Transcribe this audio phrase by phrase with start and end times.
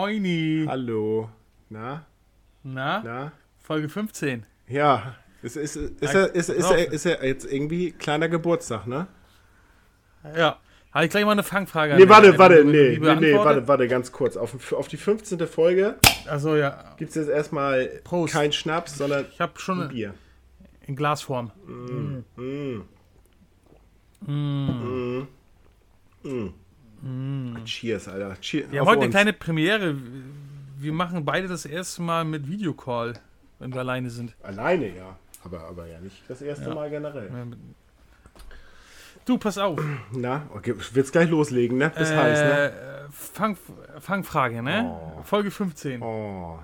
[0.00, 0.66] Moini.
[0.68, 1.30] Hallo.
[1.70, 2.04] Na?
[2.62, 3.02] Na?
[3.02, 3.32] Na?
[3.62, 4.44] Folge 15.
[4.68, 5.14] Ja.
[5.42, 9.06] Ist, ist, ist, ist, er, ist, ist, er, ist er jetzt irgendwie kleiner Geburtstag, ne?
[10.36, 10.58] Ja.
[10.92, 12.38] Habe ich gleich mal eine Fangfrage Nee, warte, dich.
[12.38, 14.36] warte, nee, nee, nee, warte, warte, ganz kurz.
[14.36, 15.46] Auf, auf die 15.
[15.46, 15.96] Folge
[16.28, 16.94] Achso, ja.
[16.98, 18.32] gibt es jetzt erstmal Prost.
[18.34, 20.14] kein Schnaps, sondern Ich habe schon ein Bier.
[20.86, 21.52] in Glasform.
[27.64, 28.36] Cheers, Alter.
[28.40, 28.70] Cheers.
[28.70, 29.14] Wir haben heute eine uns.
[29.14, 29.96] kleine Premiere.
[30.78, 33.14] Wir machen beide das erste Mal mit Videocall,
[33.58, 34.34] wenn wir alleine sind.
[34.42, 35.16] Alleine, ja.
[35.44, 36.74] Aber, aber ja nicht das erste Ja.
[36.74, 37.30] Mal generell.
[39.24, 39.80] Du, pass auf.
[40.12, 41.90] Na, okay, wird's gleich loslegen, ne?
[41.96, 42.72] Bis äh, heiß, ne?
[43.10, 43.56] Fang,
[44.00, 44.84] Fangfrage, ne?
[45.18, 45.22] Oh.
[45.22, 46.02] Folge 15.
[46.02, 46.58] Oh.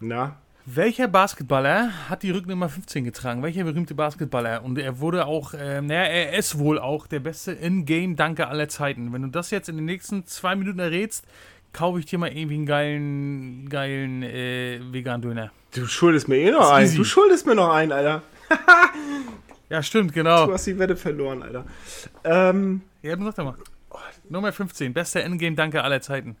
[0.00, 0.36] Na?
[0.64, 3.42] Welcher Basketballer hat die Rücknummer 15 getragen?
[3.42, 4.62] Welcher berühmte Basketballer?
[4.62, 9.12] Und er wurde auch, ähm, naja, er ist wohl auch der beste In-Game-Danke aller Zeiten.
[9.12, 11.26] Wenn du das jetzt in den nächsten zwei Minuten errätst,
[11.72, 15.50] kaufe ich dir mal irgendwie einen geilen, geilen äh, Vegan-Döner.
[15.74, 16.84] Du schuldest mir eh noch einen.
[16.86, 16.96] easy.
[16.96, 18.22] Du schuldest mir noch einen, Alter.
[19.68, 20.44] Ja, stimmt, genau.
[20.48, 21.64] Du hast die Wette verloren, Alter.
[22.24, 23.54] Ähm, Ja, du sag doch mal.
[24.28, 26.36] Nummer 15, bester In-Game-Danke aller Zeiten.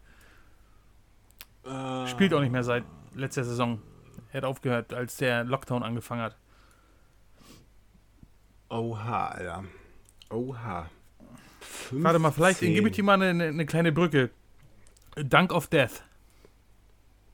[1.64, 2.84] äh, Spielt auch nicht mehr seit
[3.14, 3.80] letzter Saison.
[4.32, 6.36] Er hat aufgehört, als der Lockdown angefangen hat.
[8.70, 9.64] Oha, Alter.
[10.30, 10.88] Oha.
[11.90, 12.74] Warte mal, vielleicht 15.
[12.74, 14.30] gebe ich dir mal eine, eine, eine kleine Brücke.
[15.16, 16.02] Dunk of Death.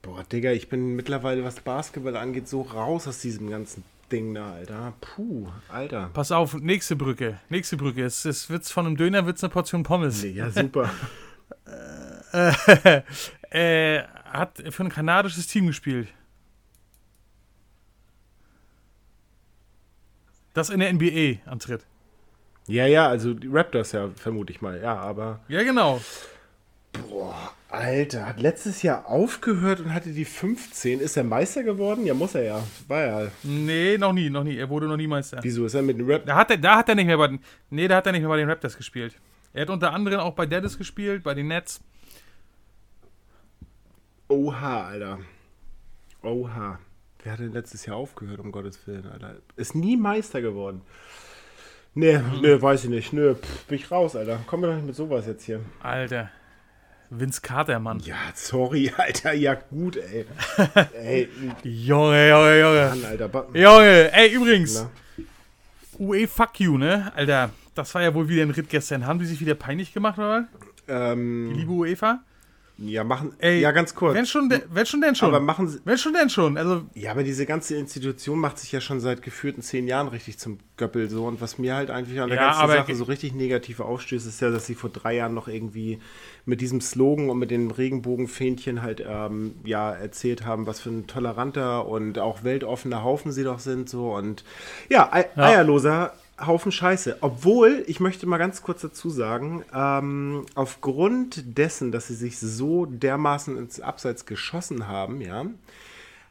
[0.01, 4.51] Boah, Digga, ich bin mittlerweile, was Basketball angeht, so raus aus diesem ganzen Ding da,
[4.51, 4.93] Alter.
[4.99, 6.09] Puh, Alter.
[6.13, 7.39] Pass auf, nächste Brücke.
[7.49, 8.03] Nächste Brücke.
[8.03, 10.23] Es, es wird's von einem Döner wird's eine Portion Pommes.
[10.23, 10.89] Nee, ja, super.
[13.51, 16.09] äh, hat für ein kanadisches Team gespielt.
[20.59, 21.85] Das in der NBA antritt.
[22.67, 24.81] ja, ja, also die Raptors ja, vermute ich mal.
[24.81, 25.39] Ja, aber.
[25.47, 26.01] Ja, genau.
[26.91, 30.99] Boah, Alter, hat letztes Jahr aufgehört und hatte die 15.
[30.99, 32.05] Ist er Meister geworden?
[32.05, 32.63] Ja, muss er ja.
[32.89, 33.31] War ja.
[33.43, 34.57] Nee, noch nie, noch nie.
[34.57, 35.39] Er wurde noch nie Meister.
[35.41, 36.25] Wieso ist er mit dem Rap?
[36.25, 37.39] Da hat er, da hat er nicht mehr bei den,
[37.69, 39.15] nee, da hat er nicht mehr bei den Raptors gespielt.
[39.53, 41.79] Er hat unter anderem auch bei Dallas gespielt, bei den Nets.
[44.27, 45.19] Oha, Alter.
[46.21, 46.79] Oha.
[47.23, 49.35] Wer hat denn letztes Jahr aufgehört, um Gottes Willen, Alter?
[49.57, 50.81] Ist nie Meister geworden.
[51.93, 53.13] Nee, nee, weiß ich nicht.
[53.13, 54.39] Nö, pff, bin ich raus, Alter.
[54.47, 55.59] Komm mir doch nicht mit sowas jetzt hier.
[55.81, 56.29] Alter.
[57.09, 57.99] Vince Carter, Mann.
[57.99, 59.33] Ja, sorry, Alter.
[59.33, 60.25] Ja, gut, ey.
[60.93, 61.29] ey,
[61.63, 62.89] Junge, Junge, Junge.
[62.89, 63.45] Mann, Alter.
[63.53, 64.75] Junge, ey, übrigens.
[64.75, 64.89] Na,
[65.99, 67.11] UE fuck you, ne?
[67.15, 69.05] Alter, das war ja wohl wieder ein Ritt gestern.
[69.05, 70.47] Haben die sich wieder peinlich gemacht, oder?
[70.87, 72.23] Die ähm, liebe UEFA?
[72.81, 73.33] Ja, machen.
[73.39, 74.15] Ey, ja, ganz kurz.
[74.15, 75.29] Wenn schon, de, wenn schon denn schon.
[75.29, 75.79] aber machen Sie.
[75.85, 76.57] wenn schon denn schon.
[76.57, 80.37] Also, Ja, aber diese ganze Institution macht sich ja schon seit geführten zehn Jahren richtig
[80.39, 81.25] zum Göppel so.
[81.25, 84.25] Und was mir halt eigentlich an der Ja, ganzen aber- Sache so richtig negativ aufstößt,
[84.27, 85.99] ist ja, dass sie vor drei Jahren noch irgendwie
[86.45, 91.05] mit diesem Slogan und mit den Regenbogenfähnchen halt ähm, ja erzählt haben, was für ein
[91.07, 94.13] toleranter und auch weltoffener Haufen sie doch sind so.
[94.15, 94.43] Und
[94.89, 95.43] ja, ei Ja.
[95.43, 96.13] eierloser
[96.45, 97.17] Haufen Scheiße.
[97.21, 102.85] Obwohl, ich möchte mal ganz kurz dazu sagen, ähm, aufgrund dessen, dass sie sich so
[102.85, 105.45] dermaßen ins Abseits geschossen haben, ja,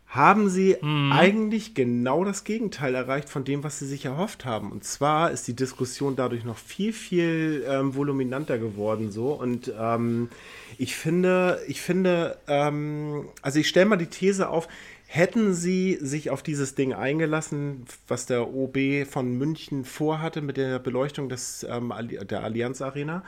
[0.08, 4.72] haben sie eigentlich genau das Gegenteil erreicht von dem, was sie sich erhofft haben.
[4.72, 9.32] Und zwar ist die Diskussion dadurch noch viel, viel ähm, voluminanter geworden so.
[9.32, 10.30] Und ähm,
[10.78, 14.68] ich finde, ich finde, ähm, also ich stelle mal die These auf,
[15.10, 20.78] hätten sie sich auf dieses Ding eingelassen, was der OB von München vorhatte mit der
[20.78, 21.94] Beleuchtung des, ähm,
[22.28, 23.24] der Allianz Arena,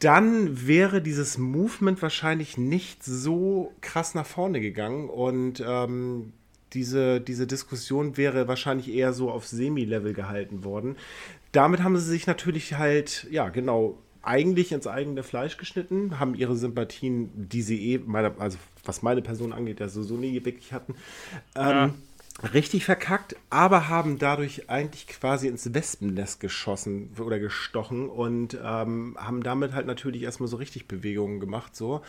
[0.00, 6.34] dann wäre dieses Movement wahrscheinlich nicht so krass nach vorne gegangen und ähm,
[6.74, 10.96] diese, diese Diskussion wäre wahrscheinlich eher so auf Semi-Level gehalten worden.
[11.52, 13.98] Damit haben sie sich natürlich halt, ja, genau,
[14.28, 19.22] eigentlich ins eigene Fleisch geschnitten, haben ihre Sympathien, die sie eh, meiner, also was meine
[19.22, 20.94] Person angeht, ja so nie wirklich hatten,
[21.56, 21.94] ähm,
[22.52, 29.42] richtig verkackt, aber haben dadurch eigentlich quasi ins Wespennest geschossen oder gestochen und ähm, haben
[29.42, 31.74] damit halt natürlich erstmal so richtig Bewegungen gemacht.
[31.74, 32.02] So.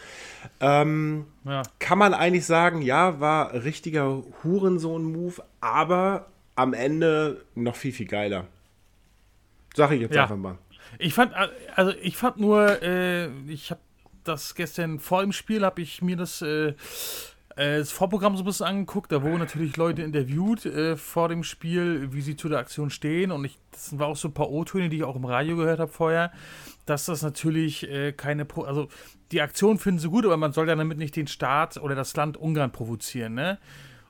[0.59, 1.63] Ähm, ja.
[1.79, 8.45] kann man eigentlich sagen, ja, war richtiger Hurensohn-Move, aber am Ende noch viel, viel geiler.
[9.73, 10.23] Sag ich jetzt Ja.
[10.23, 10.57] einfach mal.
[10.97, 11.33] Ich fand,
[11.75, 13.81] also ich fand nur, äh, ich habe
[14.23, 16.69] das gestern vor dem Spiel, habe ich mir das, äh,
[17.55, 19.11] äh, das Vorprogramm so ein bisschen angeguckt.
[19.11, 23.31] Da wurden natürlich Leute interviewt äh, vor dem Spiel, wie sie zu der Aktion stehen.
[23.31, 25.79] Und ich, das waren auch so ein paar O-Töne, die ich auch im Radio gehört
[25.79, 26.31] habe vorher,
[26.85, 28.87] dass das natürlich äh, keine, Pro also
[29.31, 32.15] die Aktion finden sie gut, aber man soll ja damit nicht den Staat oder das
[32.15, 33.59] Land Ungarn provozieren, ne?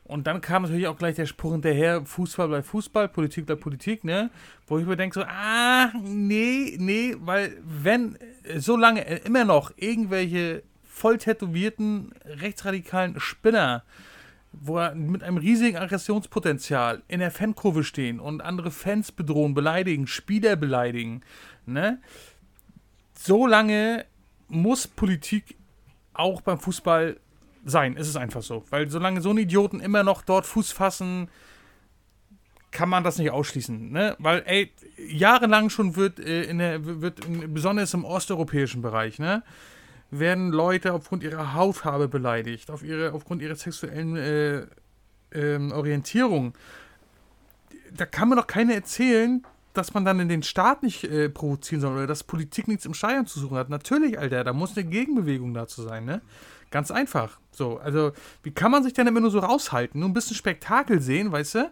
[0.09, 4.03] Und dann kam natürlich auch gleich der Spruch hinterher, Fußball bleibt Fußball, Politik bleibt Politik,
[4.03, 4.31] ne?
[4.65, 8.17] Wo ich mir denke so, ah, nee, nee, weil wenn
[8.57, 13.83] so lange immer noch irgendwelche voll tätowierten rechtsradikalen Spinner,
[14.51, 20.07] wo er mit einem riesigen Aggressionspotenzial in der Fankurve stehen und andere Fans bedrohen, beleidigen,
[20.07, 21.21] Spieler beleidigen,
[21.67, 22.01] ne?
[23.13, 24.05] So lange
[24.47, 25.55] muss Politik
[26.15, 27.19] auch beim Fußball
[27.65, 27.95] sein.
[27.97, 28.63] Es ist einfach so.
[28.69, 31.29] Weil solange so ein Idioten immer noch dort Fuß fassen,
[32.71, 34.15] kann man das nicht ausschließen, ne?
[34.19, 34.71] Weil, ey,
[35.07, 39.43] jahrelang schon wird, äh, in der, wird in, besonders im osteuropäischen Bereich, ne?
[40.11, 44.65] Werden Leute aufgrund ihrer Hautfarbe beleidigt, auf ihre, aufgrund ihrer sexuellen äh,
[45.31, 46.53] ähm, Orientierung.
[47.91, 51.81] Da kann mir doch keiner erzählen, dass man dann in den Staat nicht äh, provozieren
[51.81, 53.69] soll oder dass Politik nichts im Steuern zu suchen hat.
[53.69, 56.21] Natürlich, Alter, da muss eine Gegenbewegung dazu sein, ne?
[56.71, 57.39] Ganz einfach.
[57.51, 58.11] So, also,
[58.43, 59.99] wie kann man sich denn immer nur so raushalten?
[59.99, 61.71] Nur ein bisschen Spektakel sehen, weißt du?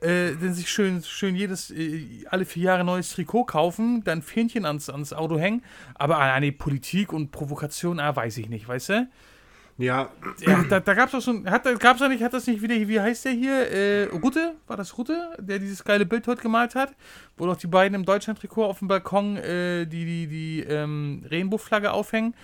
[0.00, 4.64] äh, denn sich schön, schön jedes, äh, alle vier Jahre neues Trikot kaufen, dann Fähnchen
[4.64, 5.62] ans, ans Auto hängen.
[5.94, 9.08] Aber an die Politik und Provokation, ah, weiß ich nicht, weißt du?
[9.76, 10.10] Ja.
[10.40, 12.74] ja da, da gab es doch schon, hat, gab's da nicht, hat das nicht wieder,
[12.74, 13.70] wie heißt der hier?
[13.70, 14.54] Äh, Rutte?
[14.68, 16.94] War das Rutte, der dieses geile Bild heute gemalt hat?
[17.36, 21.92] Wo doch die beiden im Deutschland-Trikot auf dem Balkon äh, die, die, die ähm, Regenbow-Flagge
[21.92, 22.34] aufhängen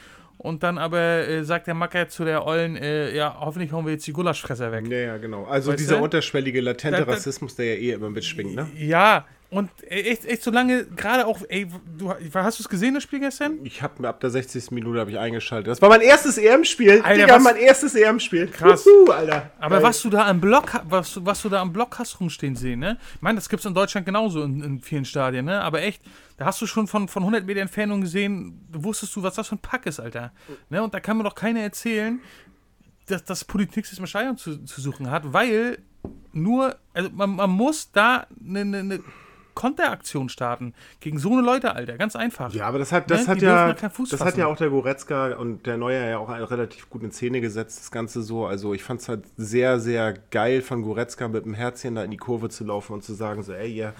[0.40, 3.92] und dann aber äh, sagt der Macker zu der Ollen, äh, ja, hoffentlich hauen wir
[3.92, 4.86] jetzt die Gulaschfresser weg.
[4.88, 5.44] Ja, ja, genau.
[5.44, 6.04] Also weißt dieser du?
[6.04, 8.66] unterschwellige, latente da, da, Rassismus, der ja eh immer mitschwingt, ne?
[8.74, 11.66] Ja, und echt, echt so lange, gerade auch, ey,
[11.98, 13.58] du, hast du es gesehen, das Spiel gestern?
[13.64, 14.70] Ich habe mir ab der 60.
[14.70, 15.72] Minute ich eingeschaltet.
[15.72, 17.02] Das war mein erstes EM-Spiel.
[17.02, 17.42] Digga, was?
[17.42, 18.46] mein erstes EM-Spiel.
[18.46, 18.86] Krass.
[18.86, 19.50] Uhu, Alter.
[19.58, 19.84] Aber Geil.
[19.84, 22.96] was du da am Block, was, was du da am Block hast rumstehen sehen, ne?
[23.16, 25.60] Ich meine, das gibt's in Deutschland genauso in, in vielen Stadien, ne?
[25.62, 26.00] Aber echt,
[26.36, 29.56] da hast du schon von, von 100 Meter Entfernung gesehen, wusstest du, was das für
[29.56, 30.32] ein Pack ist, Alter.
[30.68, 30.80] Ne?
[30.80, 32.20] Und da kann mir doch keiner erzählen,
[33.06, 35.78] dass, dass Politik mit Steuern zu, zu suchen hat, weil
[36.32, 39.00] nur, also man, man muss da eine, eine, eine
[39.60, 41.98] Konteraktion starten gegen so eine Leute, Alter.
[41.98, 42.54] Ganz einfach.
[42.54, 43.26] Ja, aber das hat, das ne?
[43.26, 47.02] hat ja, das hat ja auch der Goretzka und der Neuer ja auch relativ gut
[47.02, 48.46] in Szene gesetzt, das Ganze so.
[48.46, 52.10] Also ich fand es halt sehr, sehr geil von Goretzka mit dem Herzchen da in
[52.10, 53.92] die Kurve zu laufen und zu sagen so, ey, ihr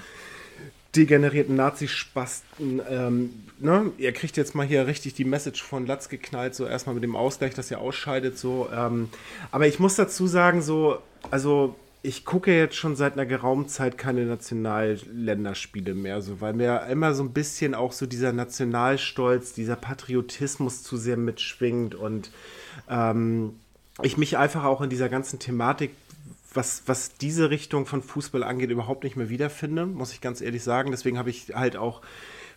[0.96, 6.54] degenerierten Nazispasten, ähm, ne, ihr kriegt jetzt mal hier richtig die Message von Latz geknallt,
[6.54, 8.70] so erstmal mit dem Ausgleich, dass ihr ausscheidet, so.
[8.74, 9.10] Ähm,
[9.50, 13.98] aber ich muss dazu sagen, so, also ich gucke jetzt schon seit einer geraumen Zeit
[13.98, 19.76] keine Nationalländerspiele mehr, so, weil mir immer so ein bisschen auch so dieser Nationalstolz, dieser
[19.76, 22.30] Patriotismus zu sehr mitschwingt und
[22.88, 23.56] ähm,
[24.02, 25.90] ich mich einfach auch in dieser ganzen Thematik
[26.54, 30.64] was, was diese Richtung von Fußball angeht, überhaupt nicht mehr wiederfinde, muss ich ganz ehrlich
[30.64, 30.90] sagen.
[30.90, 32.02] Deswegen habe ich halt auch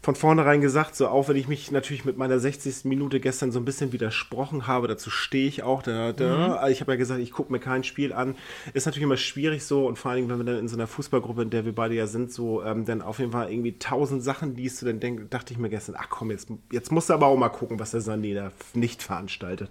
[0.04, 2.84] von vornherein gesagt, so auch wenn ich mich natürlich mit meiner 60.
[2.84, 5.82] Minute gestern so ein bisschen widersprochen habe, dazu stehe ich auch.
[5.82, 6.72] Da, da, mhm.
[6.74, 8.36] Ich habe ja gesagt, ich gucke mir kein Spiel an.
[8.74, 10.88] Ist natürlich immer schwierig so und vor allen Dingen, wenn wir dann in so einer
[10.88, 14.26] Fußballgruppe, in der wir beide ja sind, so ähm, dann auf jeden Fall irgendwie tausend
[14.26, 17.14] Sachen liest, du, dann denk, dachte ich mir gestern, ach komm, jetzt, jetzt musst du
[17.14, 19.70] aber auch mal gucken, was der Sané da nicht veranstaltet.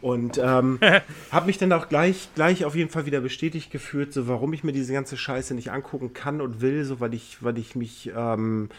[0.00, 0.80] Und ähm,
[1.30, 4.64] habe mich dann auch gleich, gleich auf jeden Fall wieder bestätigt gefühlt, so warum ich
[4.64, 8.10] mir diese ganze Scheiße nicht angucken kann und will, so weil ich, weil ich mich
[8.16, 8.70] ähm,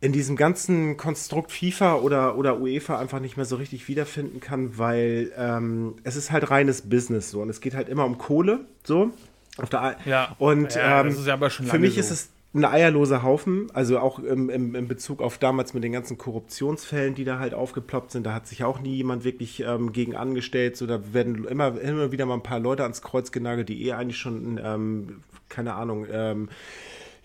[0.00, 4.78] in diesem ganzen Konstrukt FIFA oder, oder UEFA einfach nicht mehr so richtig wiederfinden kann,
[4.78, 8.66] weil ähm, es ist halt reines Business so und es geht halt immer um Kohle
[8.84, 9.10] so.
[9.56, 12.00] Auf der ja, und ja, ähm, für mich so.
[12.00, 15.92] ist es ein eierloser Haufen, also auch im, im, im, Bezug auf damals mit den
[15.92, 19.92] ganzen Korruptionsfällen, die da halt aufgeploppt sind, da hat sich auch nie jemand wirklich ähm,
[19.92, 20.76] gegen angestellt.
[20.76, 23.92] So, da werden immer, immer wieder mal ein paar Leute ans Kreuz genagelt, die eh
[23.92, 26.48] eigentlich schon, ähm, keine Ahnung, ähm,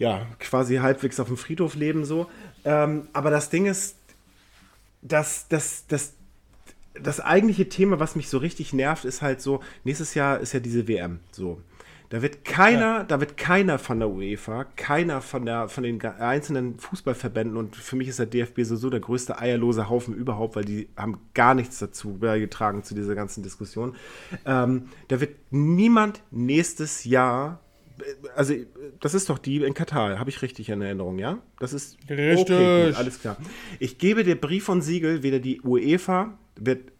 [0.01, 2.25] ja, quasi halbwegs auf dem Friedhof leben so.
[2.65, 3.97] Ähm, aber das Ding ist,
[5.03, 6.13] dass das, das,
[6.99, 10.59] das eigentliche Thema, was mich so richtig nervt, ist halt so, nächstes Jahr ist ja
[10.59, 11.61] diese WM so.
[12.09, 13.03] Da wird keiner, ja.
[13.03, 17.95] da wird keiner von der UEFA, keiner von der, von den einzelnen Fußballverbänden und für
[17.95, 21.53] mich ist der DFB so, so der größte eierlose Haufen überhaupt, weil die haben gar
[21.53, 23.95] nichts dazu beigetragen zu dieser ganzen Diskussion.
[24.45, 27.61] Ähm, da wird niemand nächstes Jahr
[28.35, 28.53] also
[28.99, 31.39] das ist doch die in Katar, habe ich richtig in Erinnerung, ja?
[31.59, 32.55] Das ist richtig.
[32.55, 33.37] Okay, gut, alles klar.
[33.79, 36.91] Ich gebe dir Brief und Siegel, weder die UEFA wird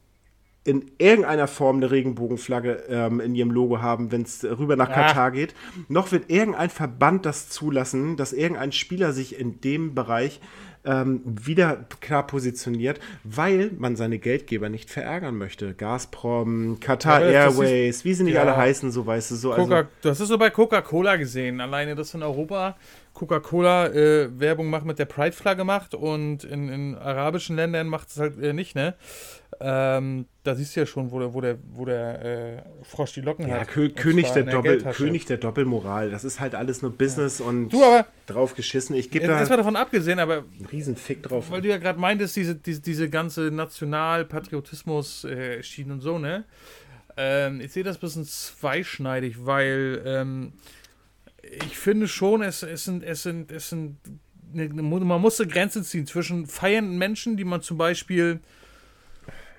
[0.64, 5.08] in irgendeiner Form eine Regenbogenflagge ähm, in ihrem Logo haben, wenn es rüber nach ja.
[5.08, 5.56] Katar geht,
[5.88, 10.40] noch wird irgendein Verband das zulassen, dass irgendein Spieler sich in dem Bereich
[10.86, 15.74] ähm, wieder klar positioniert, weil man seine Geldgeber nicht verärgern möchte.
[15.74, 18.42] Gazprom, Qatar ja, Airways, ist, wie sie nicht ja.
[18.42, 19.54] alle heißen, so weißt du so.
[19.54, 21.62] Also, das ist so bei Coca-Cola gesehen.
[21.62, 22.76] Alleine das in Europa
[23.14, 28.18] Coca-Cola äh, Werbung macht, mit der Pride-Flagge macht und in, in, arabischen Ländern macht es
[28.18, 28.96] halt äh, nicht, ne?
[29.60, 33.22] Ähm, da siehst du ja schon, wo der, wo der, wo der äh, Frosch die
[33.22, 33.68] Locken ja, hat.
[33.68, 36.10] Kö König, der, der Doppel, König der Doppelmoral.
[36.10, 37.46] Das ist halt alles nur Business ja.
[37.46, 38.96] und du, aber, drauf geschissen.
[38.96, 39.38] Ich gebe da.
[39.38, 40.46] Erstmal davon abgesehen, aber.
[40.58, 41.52] Einen riesen Fick drauf.
[41.52, 46.46] Weil du ja gerade meintest, diese, diese, diese ganze Nationalpatriotismus-Schiene äh, und so, ne?
[47.18, 50.54] Ähm, ich sehe das ein bisschen zweischneidig, weil ähm,
[51.44, 53.98] ich finde schon, es, es sind, es sind, es sind,
[54.54, 58.40] eine, man muss eine Grenze ziehen zwischen feiernden Menschen, die man zum Beispiel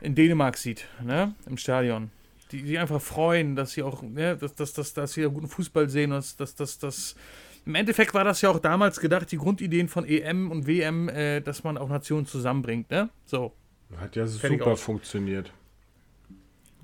[0.00, 2.10] in Dänemark sieht, ne, im Stadion.
[2.50, 5.88] Die, die einfach freuen, dass sie auch, ne, dass, dass, dass, dass sie guten Fußball
[5.88, 7.16] sehen und dass, dass, dass,
[7.64, 11.40] im Endeffekt war das ja auch damals gedacht, die Grundideen von EM und WM, äh,
[11.40, 13.08] dass man auch Nationen zusammenbringt, ne?
[13.24, 13.52] So.
[13.96, 15.52] Hat ja super funktioniert.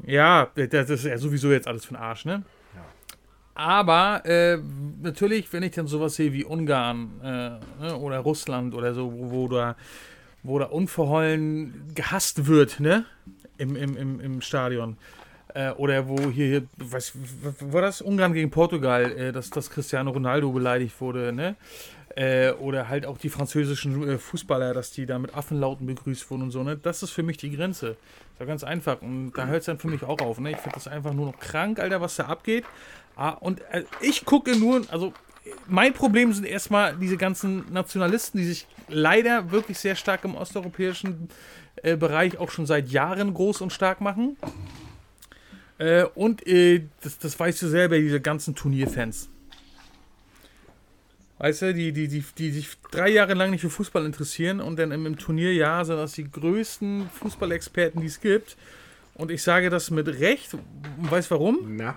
[0.07, 2.45] Ja, das ist ja sowieso jetzt alles für den Arsch, ne?
[3.59, 3.65] Ja.
[3.65, 4.59] Aber äh,
[5.03, 9.31] natürlich, wenn ich dann sowas sehe wie Ungarn äh, ne, oder Russland oder so, wo,
[9.31, 9.77] wo da
[10.43, 13.05] wo da unverheulen gehasst wird, ne?
[13.59, 14.97] Im, im, im, im Stadion.
[15.55, 17.13] Äh, oder wo hier, was
[17.61, 18.01] war das?
[18.01, 21.57] Ungarn gegen Portugal, äh, dass, dass Cristiano Ronaldo beleidigt wurde, ne?
[22.17, 26.43] Äh, oder halt auch die französischen äh, Fußballer, dass die da mit Affenlauten begrüßt wurden
[26.43, 26.77] und so, ne?
[26.77, 27.97] Das ist für mich die Grenze.
[28.33, 29.03] Das war ganz einfach.
[29.03, 30.53] Und da hört es dann für mich auch auf, ne?
[30.53, 32.65] Ich finde das einfach nur noch krank, Alter, was da abgeht.
[33.19, 35.13] Ah, und äh, ich gucke nur, also
[35.67, 41.29] mein Problem sind erstmal diese ganzen Nationalisten, die sich leider wirklich sehr stark im osteuropäischen
[41.83, 44.37] äh, Bereich auch schon seit Jahren groß und stark machen.
[45.79, 49.29] Äh, und äh, das, das weißt du selber, diese ganzen Turnierfans.
[51.39, 54.79] Weißt du, die, die, die, die sich drei Jahre lang nicht für Fußball interessieren und
[54.79, 58.57] dann im, im Turnierjahr sind das die größten Fußballexperten, die es gibt.
[59.15, 60.57] Und ich sage das mit Recht.
[60.99, 61.77] Weißt warum?
[61.77, 61.97] Na.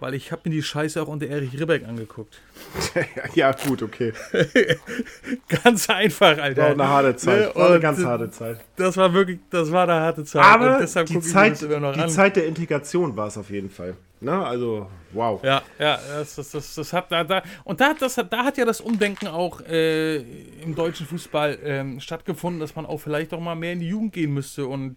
[0.00, 2.40] Weil ich habe mir die Scheiße auch unter Erich Ribbeck angeguckt.
[3.34, 4.12] ja, gut, okay.
[5.64, 6.62] ganz einfach, Alter.
[6.62, 7.54] War eine harte Zeit.
[7.56, 8.60] War eine ganz harte Zeit.
[8.76, 10.44] Das war wirklich, das war eine harte Zeit.
[10.44, 10.86] Aber die,
[11.20, 13.96] Zeit, die Zeit der Integration war es auf jeden Fall.
[14.20, 14.32] Ne?
[14.32, 15.40] Also, wow.
[15.44, 18.64] Ja, ja, das, das, das, das hat da, da und da, das, da hat ja
[18.64, 20.16] das Umdenken auch äh,
[20.62, 24.12] im deutschen Fußball ähm, stattgefunden, dass man auch vielleicht auch mal mehr in die Jugend
[24.12, 24.96] gehen müsste und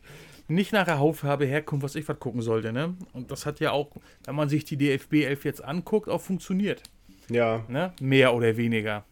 [0.52, 2.72] nicht nach der Hautfarbe herkommt, was ich was gucken sollte.
[2.72, 2.96] Ne?
[3.14, 3.92] Und das hat ja auch,
[4.26, 6.84] wenn man sich die DFB 11 jetzt anguckt, auch funktioniert.
[7.30, 7.64] Ja.
[7.68, 7.94] Ne?
[8.00, 9.06] Mehr oder weniger.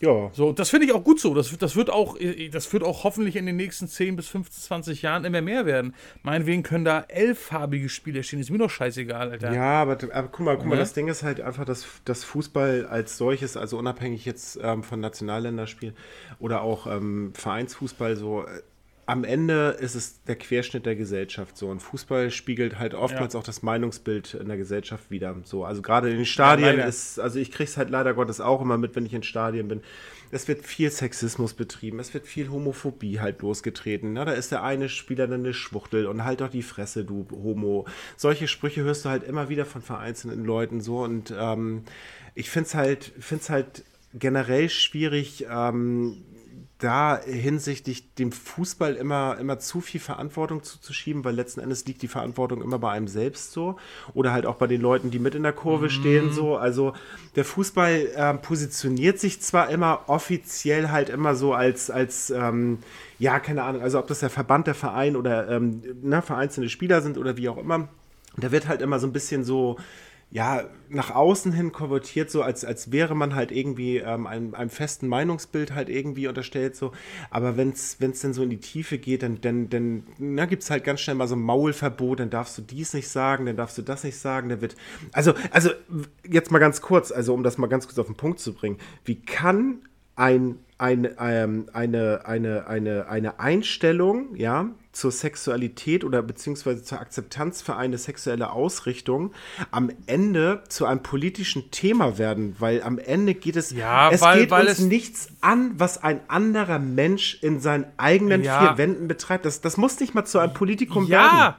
[0.00, 0.30] Ja.
[0.32, 1.34] So, das finde ich auch gut so.
[1.34, 2.18] Das, das, wird auch,
[2.50, 5.94] das wird auch hoffentlich in den nächsten 10 bis 15, 20 Jahren immer mehr werden.
[6.22, 8.40] Meinetwegen können da elffarbige Spiele stehen.
[8.40, 9.52] Ist mir doch scheißegal, Alter.
[9.52, 12.86] Ja, aber, aber guck mal, guck mal, das Ding ist halt einfach, dass das Fußball
[12.86, 15.94] als solches, also unabhängig jetzt ähm, von Nationalländerspielen
[16.38, 18.60] oder auch ähm, Vereinsfußball so äh,
[19.06, 21.68] am Ende ist es der Querschnitt der Gesellschaft so.
[21.68, 23.40] Und Fußball spiegelt halt oftmals ja.
[23.40, 25.36] auch das Meinungsbild in der Gesellschaft wieder.
[25.44, 28.40] So, also gerade in den Stadien ja, ist, also ich kriege es halt leider Gottes
[28.40, 29.82] auch immer mit, wenn ich in Stadien bin.
[30.30, 34.14] Es wird viel Sexismus betrieben, es wird viel Homophobie halt losgetreten.
[34.14, 37.26] Na, da ist der eine Spieler dann eine Schwuchtel und halt doch die Fresse, du
[37.30, 37.86] Homo.
[38.16, 41.02] Solche Sprüche hörst du halt immer wieder von vereinzelten Leuten so.
[41.02, 41.84] Und ähm,
[42.34, 43.84] ich finde es halt, find's halt
[44.14, 46.24] generell schwierig, ähm,
[46.78, 52.08] da hinsichtlich dem Fußball immer, immer zu viel Verantwortung zuzuschieben, weil letzten Endes liegt die
[52.08, 53.76] Verantwortung immer bei einem selbst so
[54.12, 55.90] oder halt auch bei den Leuten, die mit in der Kurve mhm.
[55.90, 56.56] stehen so.
[56.56, 56.92] Also
[57.36, 62.78] der Fußball äh, positioniert sich zwar immer offiziell halt immer so als, als ähm,
[63.20, 67.02] ja, keine Ahnung, also ob das der Verband, der Verein oder ähm, ne, vereinzelte Spieler
[67.02, 67.88] sind oder wie auch immer,
[68.36, 69.76] da wird halt immer so ein bisschen so
[70.34, 74.68] ja, nach außen hin konvertiert, so als, als wäre man halt irgendwie ähm, einem, einem
[74.68, 76.90] festen Meinungsbild halt irgendwie unterstellt, so.
[77.30, 80.02] Aber wenn es denn so in die Tiefe geht, dann, dann, dann
[80.48, 83.46] gibt es halt ganz schnell mal so ein Maulverbot, dann darfst du dies nicht sagen,
[83.46, 84.74] dann darfst du das nicht sagen, dann wird.
[85.12, 85.70] Also, also,
[86.28, 88.78] jetzt mal ganz kurz, also um das mal ganz kurz auf den Punkt zu bringen.
[89.04, 89.82] Wie kann
[90.16, 97.60] ein, ein, ähm, eine, eine, eine, eine Einstellung, ja, zur Sexualität oder beziehungsweise zur Akzeptanz
[97.62, 99.32] für eine sexuelle Ausrichtung
[99.70, 104.40] am Ende zu einem politischen Thema werden, weil am Ende geht es, ja, es weil,
[104.40, 108.60] geht weil uns nichts an, was ein anderer Mensch in seinen eigenen ja.
[108.60, 109.44] vier Wänden betreibt.
[109.44, 111.32] Das, das muss nicht mal zu einem Politikum ja.
[111.32, 111.54] werden.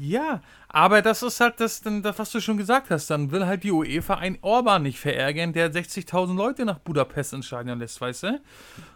[0.00, 3.08] Ja, aber das ist halt das, das, was du schon gesagt hast.
[3.08, 7.78] Dann will halt die UEFA ein Orban nicht verärgern, der 60.000 Leute nach Budapest Stadion
[7.78, 8.40] lässt, weißt du?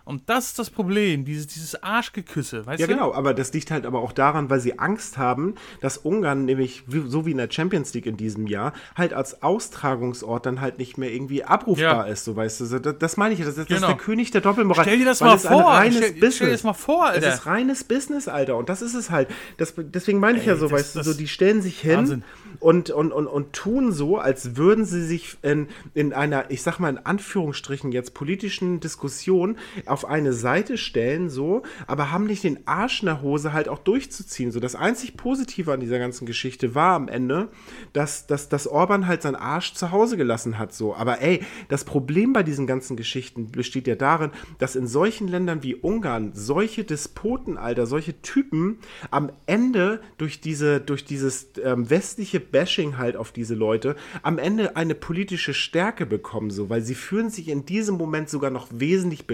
[0.04, 2.92] Und das ist das Problem, dieses, dieses Arschgeküsse, weißt ja, du?
[2.92, 6.44] Ja, genau, aber das liegt halt aber auch daran, weil sie Angst haben, dass Ungarn
[6.44, 10.78] nämlich, so wie in der Champions League in diesem Jahr, halt als Austragungsort dann halt
[10.78, 12.12] nicht mehr irgendwie abrufbar ja.
[12.12, 12.78] ist, so weißt du.
[12.80, 13.80] Das, das meine ich, das, das genau.
[13.80, 14.84] ist der König der Doppelmoral.
[14.84, 16.36] Stell dir das mal vor, stell, Business.
[16.36, 17.20] stell dir das mal vor, Alter.
[17.20, 19.28] Das ist reines Business, Alter, und das ist es halt.
[19.58, 22.24] Das, deswegen meine ich Ey, ja so, das, weißt du, so, die stellen sich hin
[22.60, 26.78] und, und, und, und tun so, als würden sie sich in, in einer, ich sag
[26.78, 29.56] mal in Anführungsstrichen jetzt politischen Diskussion
[29.92, 33.78] auf eine Seite stellen, so, aber haben nicht den Arsch in der Hose halt auch
[33.78, 34.50] durchzuziehen.
[34.50, 37.48] So, das einzig Positive an dieser ganzen Geschichte war am Ende,
[37.92, 40.94] dass, dass, dass Orban halt seinen Arsch zu Hause gelassen hat, so.
[40.94, 45.62] Aber ey, das Problem bei diesen ganzen Geschichten besteht ja darin, dass in solchen Ländern
[45.62, 48.78] wie Ungarn solche Despoten, Alter, solche Typen
[49.10, 54.76] am Ende durch diese, durch dieses ähm, westliche Bashing halt auf diese Leute am Ende
[54.76, 59.26] eine politische Stärke bekommen, so, weil sie fühlen sich in diesem Moment sogar noch wesentlich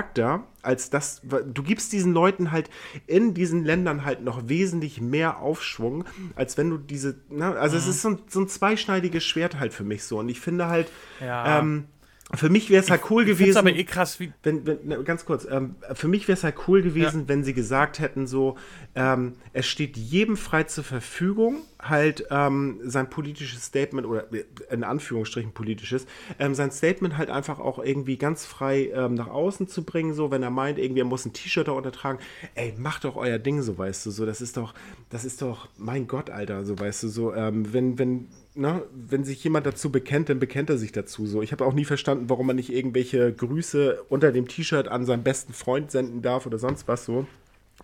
[0.00, 2.68] bestärkter als das, du gibst diesen Leuten halt
[3.06, 6.04] in diesen Ländern halt noch wesentlich mehr Aufschwung,
[6.36, 7.82] als wenn du diese, na, also mhm.
[7.82, 10.66] es ist so ein, so ein, zweischneidiges Schwert halt für mich so und ich finde
[10.66, 10.90] halt,
[11.20, 11.60] ja.
[11.60, 11.86] ähm,
[12.34, 13.58] für mich wäre es halt cool ich, gewesen.
[13.58, 14.32] aber eh krass, wie.
[14.42, 17.28] Wenn, wenn, ne, ganz kurz, ähm, für mich wäre es halt cool gewesen, ja.
[17.28, 18.56] wenn sie gesagt hätten, so,
[18.94, 24.84] ähm, es steht jedem frei zur Verfügung, halt ähm, sein politisches Statement oder äh, in
[24.84, 26.06] Anführungsstrichen politisches,
[26.38, 30.30] ähm, sein Statement halt einfach auch irgendwie ganz frei ähm, nach außen zu bringen, so,
[30.30, 32.20] wenn er meint, irgendwie er muss ein T-Shirt da untertragen,
[32.54, 34.74] ey, macht doch euer Ding, so, weißt du, so, das ist doch,
[35.08, 39.24] das ist doch, mein Gott, Alter, so, weißt du, so, ähm, wenn, wenn, ne, wenn
[39.24, 41.26] sich jemand dazu bekennt, dann bekennt er sich dazu.
[41.26, 45.06] So, ich habe auch nie verstanden, warum man nicht irgendwelche Grüße unter dem T-Shirt an
[45.06, 47.26] seinen besten Freund senden darf oder sonst was so.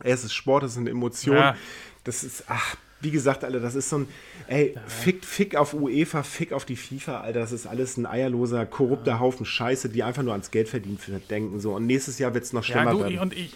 [0.01, 1.37] Es ist Sport, es ist eine Emotion.
[1.37, 1.57] Ja.
[2.05, 4.09] Das ist, ach, wie gesagt, Alter, das ist so ein,
[4.49, 4.81] ey, ja.
[4.87, 9.13] fick, fick auf UEFA, fick auf die FIFA, Alter, das ist alles ein eierloser, korrupter
[9.13, 9.21] ja.
[9.21, 10.99] Haufen Scheiße, die einfach nur ans Geld verdienen
[11.31, 11.75] denken, so.
[11.75, 13.19] Und nächstes Jahr wird es noch schlimmer ja, du, werden.
[13.19, 13.55] Und ich,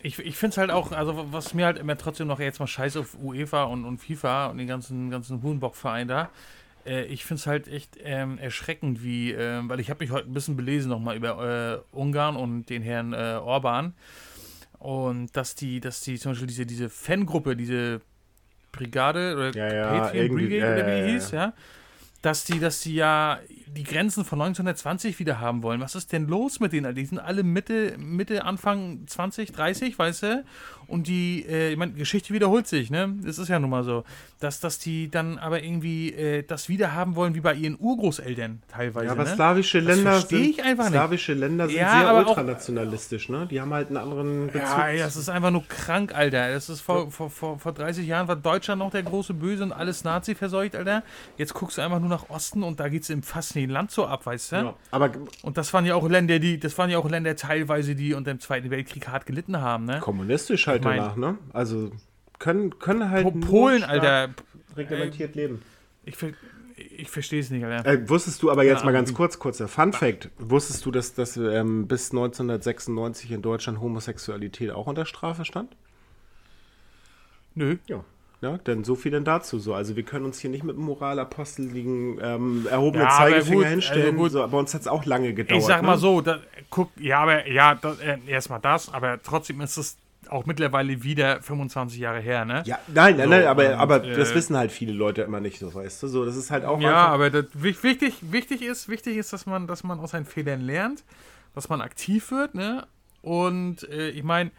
[0.00, 2.66] ich, ich finde es halt auch, also was mir halt immer trotzdem noch jetzt mal
[2.66, 6.30] scheiße auf UEFA und, und FIFA und den ganzen, ganzen Huhnbock-Verein da.
[6.84, 10.30] Äh, ich finde es halt echt ähm, erschreckend, wie, äh, weil ich habe mich heute
[10.30, 13.94] ein bisschen belesen nochmal über äh, Ungarn und den Herrn äh, Orban.
[14.78, 18.00] Und dass die, dass die zum Beispiel diese, diese Fangruppe, diese
[18.72, 21.54] Brigade oder ja, ja, Patriot Brigade oder wie die hieß, ja
[22.26, 25.80] dass die, dass die ja die Grenzen von 1920 wieder haben wollen.
[25.80, 26.92] Was ist denn los mit denen?
[26.92, 30.44] Die sind alle Mitte, Mitte, Anfang 20, 30, weißt du?
[30.88, 33.14] Und die, äh, ich meine, Geschichte wiederholt sich, ne?
[33.24, 34.04] Das ist ja nun mal so.
[34.40, 38.62] Dass, dass die dann aber irgendwie äh, das wieder haben wollen wie bei ihren Urgroßeltern
[38.68, 39.06] teilweise.
[39.06, 39.34] Ja, aber ne?
[39.34, 41.34] slawische Länder sind, slawische.
[41.34, 43.46] Länder sind ja, sehr ultranationalistisch, ne?
[43.50, 44.62] Die haben halt einen anderen Bezug.
[44.62, 46.52] Ja, das ist einfach nur krank, Alter.
[46.52, 47.10] Das ist vor, ja.
[47.10, 50.76] vor, vor, vor 30 Jahren war Deutschland noch der große Böse und alles Nazi verseucht,
[50.76, 51.02] Alter.
[51.36, 53.90] Jetzt guckst du einfach nur nach Osten und da geht es im fast nicht Land
[53.90, 54.56] so ab, weißt du?
[54.56, 55.10] Ja, aber
[55.42, 58.32] und das waren ja auch Länder, die, das waren ja auch Länder teilweise, die unter
[58.32, 60.00] dem Zweiten Weltkrieg hart gelitten haben, ne?
[60.00, 61.38] Kommunistisch halt halt danach, ne?
[61.52, 61.90] Also
[62.38, 63.40] können, können halt.
[63.40, 64.30] Polen, Alter.
[64.76, 65.62] Reglementiert äh, leben.
[66.04, 66.16] Ich,
[66.76, 67.90] ich verstehe es nicht, Alter.
[67.90, 71.14] Äh, wusstest du aber jetzt ja, mal ganz kurz, kurzer Fun Fact: Wusstest du, dass,
[71.14, 75.76] dass ähm, bis 1996 in Deutschland Homosexualität auch unter Strafe stand?
[77.54, 77.76] Nö.
[77.86, 78.04] Ja.
[78.42, 79.72] Ja, denn so viel denn dazu so.
[79.72, 84.20] Also wir können uns hier nicht mit moralaposteligen ähm, erhobenen ja, Zeigefinger gut, hinstellen.
[84.20, 85.58] Also so, bei uns hat es auch lange gedauert.
[85.58, 85.98] Ich sag mal ne?
[85.98, 89.96] so, da, guck, ja, aber ja, äh, erstmal das, aber trotzdem ist es
[90.30, 92.62] auch mittlerweile wieder 25 Jahre her, ne?
[92.66, 95.40] Ja, nein, nein, so, nein, aber, und, aber äh, das wissen halt viele Leute immer
[95.40, 96.08] nicht, so weißt du.
[96.08, 96.80] So, das ist halt auch.
[96.80, 100.60] Ja, aber das, wichtig, wichtig ist, wichtig ist, dass man, dass man aus seinen Fehlern
[100.60, 101.04] lernt,
[101.54, 102.86] dass man aktiv wird, ne?
[103.22, 104.52] Und äh, ich meine,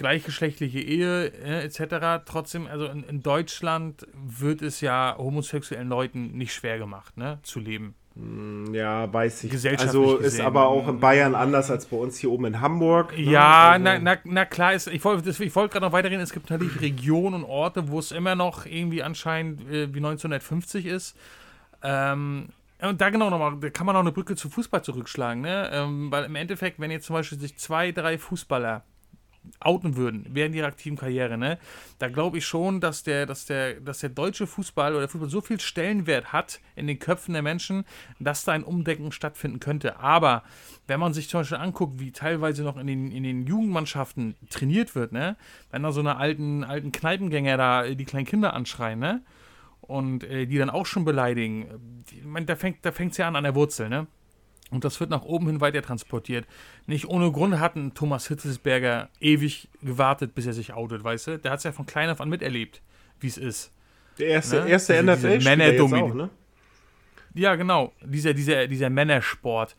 [0.00, 2.24] gleichgeschlechtliche Ehe äh, etc.
[2.24, 7.60] Trotzdem, also in, in, Deutschland wird es ja homosexuellen Leuten nicht schwer gemacht, ne, zu
[7.60, 7.94] leben.
[8.16, 9.52] Hm, ja, weiß ich.
[9.80, 10.46] Also ist gesehen.
[10.46, 13.16] aber auch in Bayern anders als bei uns hier oben in Hamburg.
[13.16, 13.22] Ne?
[13.24, 16.50] Ja, also na, na, na, klar, ist, ich wollte wollt gerade noch weiterreden, es gibt
[16.50, 21.16] natürlich Regionen und Orte, wo es immer noch irgendwie anscheinend äh, wie 1950 ist.
[21.82, 22.48] Ähm,
[22.82, 25.70] und da genau nochmal, da kann man auch eine Brücke zu Fußball zurückschlagen, ne?
[25.72, 28.82] Ähm, weil im Endeffekt, wenn jetzt zum Beispiel sich zwei, drei Fußballer
[29.60, 31.58] outen würden während ihrer aktiven Karriere, ne,
[31.98, 35.30] da glaube ich schon, dass der, dass der, dass der deutsche Fußball oder der Fußball
[35.30, 37.84] so viel Stellenwert hat in den Köpfen der Menschen,
[38.18, 39.98] dass da ein Umdenken stattfinden könnte.
[39.98, 40.42] Aber
[40.86, 44.94] wenn man sich zum Beispiel anguckt, wie teilweise noch in den, in den Jugendmannschaften trainiert
[44.94, 45.36] wird, ne,
[45.70, 49.22] wenn da so eine alten, alten Kneipengänger da die kleinen Kinder anschreien, ne,
[49.80, 53.36] und äh, die dann auch schon beleidigen, die, man, da fängt da fängt's ja an
[53.36, 54.06] an der Wurzel, ne?
[54.70, 56.46] Und das wird nach oben hin weiter transportiert.
[56.86, 61.38] Nicht ohne Grund hat ein Thomas Hitzelsberger ewig gewartet, bis er sich outet, weißt du?
[61.38, 62.80] Der hat es ja von klein auf an miterlebt,
[63.18, 63.72] wie es ist.
[64.18, 64.68] Der erste, ne?
[64.68, 66.30] erste NFL-Spieler auch, ne?
[67.34, 67.92] Ja, genau.
[68.04, 69.76] Dieser, dieser, dieser Männersport.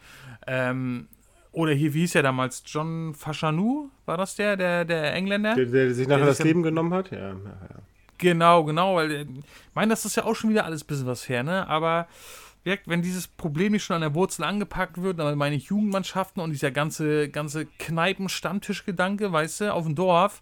[0.48, 1.08] Ähm,
[1.52, 2.64] oder hier, wie hieß er damals?
[2.66, 5.56] John Faschanou, war das der, der, der Engländer?
[5.56, 7.12] Der, der sich nachher das Leben genommen hat?
[7.12, 7.82] Ja, ja, ja.
[8.18, 9.28] Genau, genau, weil ich
[9.74, 11.68] meine, das ist ja auch schon wieder alles ein bisschen was her, ne?
[11.68, 12.08] Aber
[12.64, 16.52] wenn dieses Problem nicht schon an der Wurzel angepackt wird, dann meine ich Jugendmannschaften und
[16.52, 20.42] dieser ganze, ganze Kneipen-Stammtisch-Gedanke, weißt du, auf dem Dorf.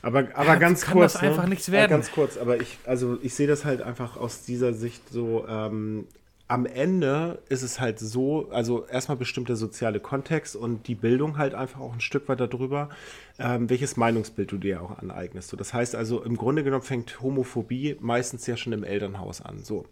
[0.00, 1.12] Aber, aber ganz kann kurz.
[1.12, 1.50] das einfach ne?
[1.50, 1.90] nichts Ja, werden.
[1.90, 6.06] ganz kurz, aber ich, also ich sehe das halt einfach aus dieser Sicht so, ähm,
[6.48, 11.38] am Ende ist es halt so, also erstmal bestimmt der soziale Kontext und die Bildung
[11.38, 12.90] halt einfach auch ein Stück weit darüber,
[13.42, 15.48] ähm, welches Meinungsbild du dir auch aneignest.
[15.48, 19.58] So, das heißt also, im Grunde genommen fängt Homophobie meistens ja schon im Elternhaus an.
[19.64, 19.84] So,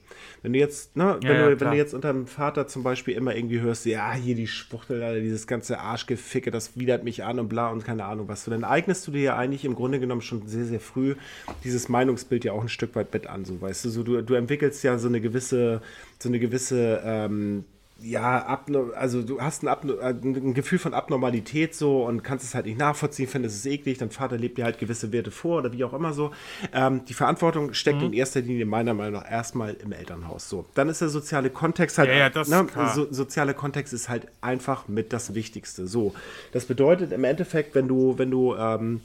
[0.43, 3.15] wenn du jetzt, ne, wenn, Ja, du, wenn du jetzt unter dem Vater zum Beispiel
[3.15, 4.49] immer irgendwie hörst, ja, hier die
[4.89, 8.45] Alter, dieses ganze Arschgeficke, das widert mich an und bla und keine Ahnung was.
[8.45, 11.17] So, dann eignest du dir ja eigentlich im Grunde genommen schon sehr, sehr früh
[11.65, 14.35] dieses Meinungsbild ja auch ein Stück weit mit an, so, weißt du, so, du, du
[14.35, 15.83] entwickelst ja so eine gewisse,
[16.21, 17.65] so eine gewisse, ähm,
[18.03, 22.45] ja, abno also du hast ein, Abno äh, ein Gefühl von Abnormalität so und kannst
[22.45, 25.59] es halt nicht nachvollziehen, findest es eklig, dein Vater lebt dir halt gewisse Werte vor
[25.59, 26.33] oder wie auch immer so.
[26.73, 30.65] Ähm, die Verantwortung steckt in erster Linie meiner Meinung nach erstmal im Elternhaus so.
[30.75, 34.27] Dann ist der soziale Kontext halt, Ja, ja, das ne, so, soziale Kontext ist halt
[34.41, 35.87] einfach mit das Wichtigste.
[35.87, 36.15] So,
[36.53, 39.01] das bedeutet im Endeffekt, wenn du, wenn du ähm,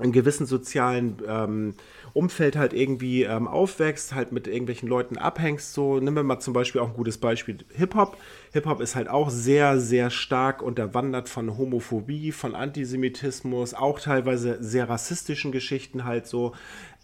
[0.00, 1.74] in gewissen sozialen ähm,
[2.12, 6.54] Umfeld halt irgendwie ähm, aufwächst, halt mit irgendwelchen Leuten abhängst, so, nehmen wir mal zum
[6.54, 8.16] Beispiel auch ein gutes Beispiel Hip-Hop.
[8.52, 14.88] Hip-Hop ist halt auch sehr, sehr stark unterwandert von Homophobie, von Antisemitismus, auch teilweise sehr
[14.88, 16.52] rassistischen Geschichten halt so.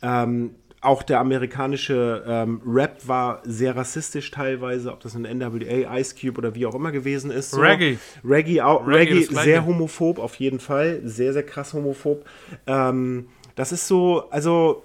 [0.02, 6.14] Ähm, auch der amerikanische ähm, Rap war sehr rassistisch teilweise, ob das ein NWA, Ice
[6.14, 7.50] Cube oder wie auch immer gewesen ist.
[7.50, 7.60] So.
[7.60, 7.98] Reggae.
[8.24, 11.00] Reggae, auch, Reggae Reggae, sehr homophob, auf jeden Fall.
[11.04, 12.24] Sehr, sehr krass homophob.
[12.66, 14.84] Ähm, das ist so, also,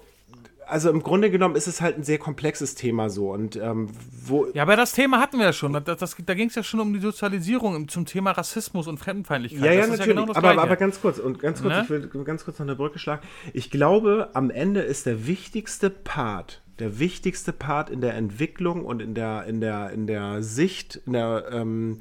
[0.72, 3.30] also im Grunde genommen ist es halt ein sehr komplexes Thema so.
[3.30, 4.46] Und ähm, wo.
[4.54, 5.72] Ja, aber das Thema hatten wir ja schon.
[5.72, 9.64] Das, das, da ging es ja schon um die Sozialisierung zum Thema Rassismus und Fremdenfeindlichkeit.
[9.64, 10.08] Ja, ja, das natürlich.
[10.08, 11.82] ja genau das aber, aber ganz kurz, und ganz kurz, Ne?
[11.82, 13.22] ich will ganz kurz noch eine Brücke schlagen.
[13.52, 19.02] Ich glaube, am Ende ist der wichtigste Part, der wichtigste Part in der Entwicklung und
[19.02, 21.98] in der, in der, in der Sicht, in der ähm,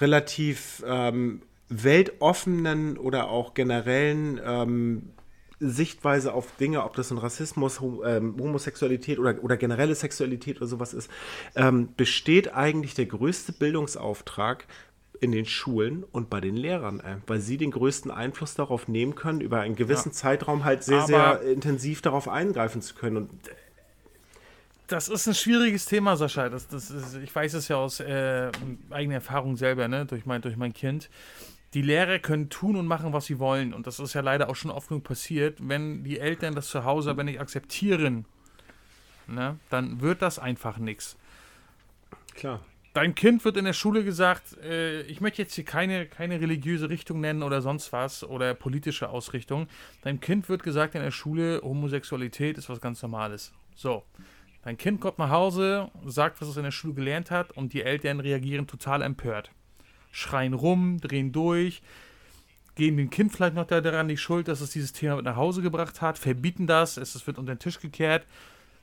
[0.00, 5.10] relativ ähm, weltoffenen oder auch generellen ähm,
[5.58, 10.66] Sichtweise auf Dinge, ob das ein Rassismus, Hom ähm, Homosexualität oder, oder generelle Sexualität oder
[10.66, 11.10] sowas ist,
[11.54, 14.66] ähm, besteht eigentlich der größte Bildungsauftrag
[15.20, 19.14] in den Schulen und bei den Lehrern, äh, weil sie den größten Einfluss darauf nehmen
[19.14, 23.16] können, über einen gewissen Zeitraum halt sehr, Aber- sehr intensiv darauf eingreifen zu können.
[23.16, 23.30] Und
[24.88, 26.50] Das ist ein schwieriges Thema, Sascha.
[26.50, 28.50] Das, das ist, ich weiß es ja aus äh,
[28.90, 30.04] eigener Erfahrung selber, ne?
[30.04, 31.08] durch, mein, durch mein Kind.
[31.74, 33.74] Die Lehrer können tun und machen, was sie wollen.
[33.74, 35.58] Und das ist ja leider auch schon oft genug passiert.
[35.60, 38.24] Wenn die Eltern das zu Hause aber nicht akzeptieren,
[39.26, 39.58] ne?
[39.70, 41.16] dann wird das einfach nichts.
[42.34, 42.60] klar.
[42.96, 46.88] Dein Kind wird in der Schule gesagt, äh, ich möchte jetzt hier keine, keine religiöse
[46.88, 49.68] Richtung nennen oder sonst was oder politische Ausrichtung.
[50.00, 53.52] Deinem Kind wird gesagt in der Schule, Homosexualität ist was ganz Normales.
[53.74, 54.02] So.
[54.62, 57.82] Dein Kind kommt nach Hause, sagt, was es in der Schule gelernt hat und die
[57.82, 59.50] Eltern reagieren total empört.
[60.16, 61.82] Schreien rum, drehen durch,
[62.74, 65.60] geben dem Kind vielleicht noch daran die Schuld, dass es dieses Thema mit nach Hause
[65.60, 68.24] gebracht hat, verbieten das, es wird unter den Tisch gekehrt.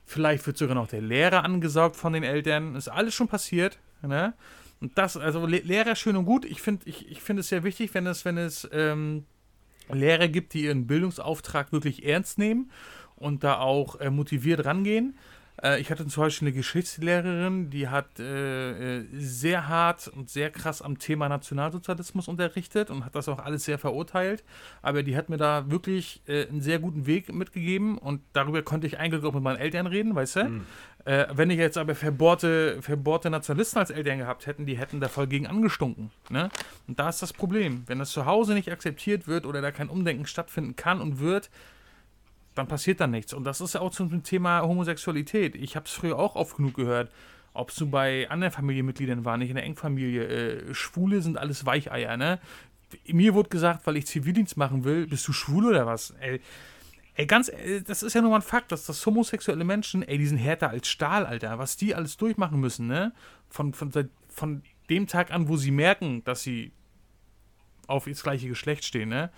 [0.06, 2.76] Vielleicht wird sogar noch der Lehrer angesaugt von den Eltern.
[2.76, 3.78] Ist alles schon passiert.
[4.02, 4.34] Ne?
[4.80, 6.44] Und das, also Le Lehrer schön und gut.
[6.44, 9.24] Ich finde ich, ich find es sehr wichtig, wenn es, wenn es ähm,
[9.90, 12.70] Lehrer gibt, die ihren Bildungsauftrag wirklich ernst nehmen
[13.16, 15.16] und da auch äh, motiviert rangehen.
[15.62, 20.50] Äh, ich hatte zum Beispiel eine Geschichtslehrerin, die hat äh, äh, sehr hart und sehr
[20.50, 24.44] krass am Thema Nationalsozialismus unterrichtet und hat das auch alles sehr verurteilt.
[24.82, 28.86] Aber die hat mir da wirklich äh, einen sehr guten Weg mitgegeben und darüber konnte
[28.86, 30.60] ich eigentlich auch mit meinen Eltern reden, weißt du?
[31.04, 35.08] Äh, wenn ich jetzt aber verbohrte, verbohrte Nationalisten als Eltern gehabt hätten, die hätten da
[35.08, 36.10] voll gegen angestunken.
[36.30, 36.48] Ne?
[36.88, 37.82] Und da ist das Problem.
[37.86, 41.50] Wenn das zu Hause nicht akzeptiert wird oder da kein Umdenken stattfinden kann und wird,
[42.54, 43.32] dann passiert da nichts.
[43.32, 45.54] Und das ist ja auch zum Thema Homosexualität.
[45.54, 47.10] Ich habe es früher auch oft genug gehört.
[47.52, 50.24] Ob es so bei anderen Familienmitgliedern war, nicht in der Engfamilie.
[50.24, 52.40] Äh, Schwule sind alles Weicheier, ne?
[53.06, 56.10] Mir wurde gesagt, weil ich Zivildienst machen will, bist du schwul oder was?
[56.20, 56.40] Ey,
[57.14, 60.18] ey ganz, äh, das ist ja nur mal ein Fakt, dass das homosexuelle Menschen, ey,
[60.18, 61.58] die sind härter als Stahl, Alter.
[61.58, 63.12] Was die alles durchmachen müssen, ne?
[63.48, 63.92] Von, von,
[64.28, 66.72] von dem Tag an, wo sie merken, dass sie
[67.86, 69.30] auf das gleiche Geschlecht stehen, ne?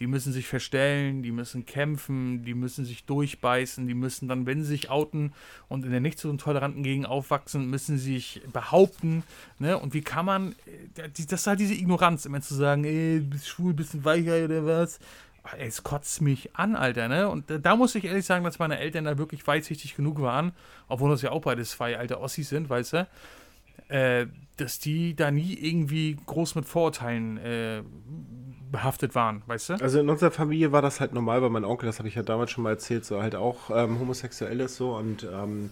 [0.00, 4.62] Die müssen sich verstellen, die müssen kämpfen, die müssen sich durchbeißen, die müssen dann, wenn
[4.62, 5.32] sie sich outen
[5.68, 9.24] und in der nicht so toleranten Gegend aufwachsen, müssen sie sich behaupten.
[9.58, 9.78] Ne?
[9.78, 10.52] Und wie kann man,
[10.96, 14.44] äh, das ist halt diese Ignoranz, immer zu sagen, ey, bist schwul, bist ein Weicher
[14.44, 14.98] oder was.
[15.56, 17.28] Ey, Es kotzt mich an, Alter, ne?
[17.28, 20.52] Und da muss ich ehrlich sagen, dass meine Eltern da wirklich weitsichtig genug waren,
[20.88, 23.08] obwohl das ja auch beide zwei alte Ossis sind, weißt du?
[23.88, 27.82] äh, dass die da nie irgendwie groß mit Vorurteilen äh,
[28.70, 29.74] behaftet waren, weißt du?
[29.74, 32.22] Also in unserer Familie war das halt normal, weil mein Onkel, das habe ich ja
[32.22, 35.70] damals schon mal erzählt, so halt auch ähm, homosexuell ist so und ähm,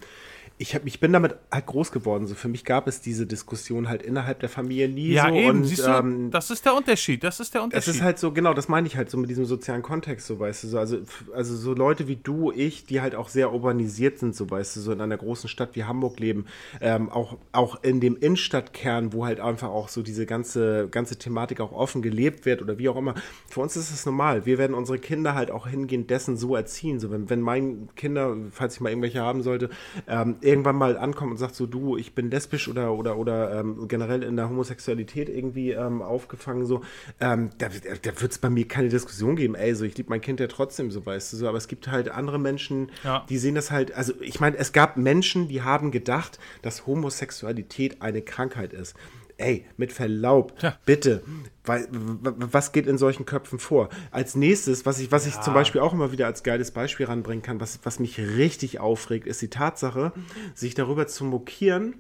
[0.59, 2.27] ich, hab, ich bin damit halt groß geworden.
[2.27, 5.35] So für mich gab es diese Diskussion halt innerhalb der Familie nie ja, so.
[5.35, 7.23] eben, und, siehst du, ähm, das ist der Unterschied.
[7.23, 7.89] Das ist der Unterschied.
[7.89, 10.41] es ist halt so, genau, das meine ich halt so mit diesem sozialen Kontext, so
[10.41, 10.99] weißt du, so, also,
[11.35, 14.81] also so Leute wie du, ich, die halt auch sehr urbanisiert sind, so weißt du,
[14.81, 16.47] so in einer großen Stadt wie Hamburg leben,
[16.81, 21.61] ähm, auch, auch in dem Innenstadtkern, wo halt einfach auch so diese ganze, ganze Thematik
[21.61, 23.15] auch offen gelebt wird oder wie auch immer.
[23.51, 24.47] Für uns ist es normal.
[24.47, 26.99] Wir werden unsere Kinder halt auch hingehend dessen so erziehen.
[26.99, 29.69] So, wenn, wenn mein Kinder, falls ich mal irgendwelche haben sollte,
[30.09, 33.89] ähm, irgendwann mal ankommen und sagt so, du, ich bin lesbisch oder, oder, oder ähm,
[33.89, 36.83] generell in der Homosexualität irgendwie ähm, aufgefangen, so,
[37.21, 40.09] ähm, da, da, da wird es bei mir keine Diskussion geben, ey, so, ich liebe
[40.11, 43.27] mein Kind ja trotzdem, so, weißt du, so, aber es gibt halt andere Menschen, Ja.
[43.29, 48.01] die sehen das halt, also ich meine, es gab Menschen, die haben gedacht, dass Homosexualität
[48.03, 48.95] eine Krankheit ist.
[49.39, 50.79] Ey, mit Verlaub, Ja.
[50.87, 51.23] bitte,
[51.65, 53.91] weil, was geht in solchen Köpfen vor?
[54.11, 57.43] Als nächstes, was ich, was ich zum Beispiel auch immer wieder als geiles Beispiel ranbringen
[57.43, 60.13] kann, was, was mich richtig aufregt, ist die Tatsache,
[60.55, 61.97] sich darüber zu mokieren,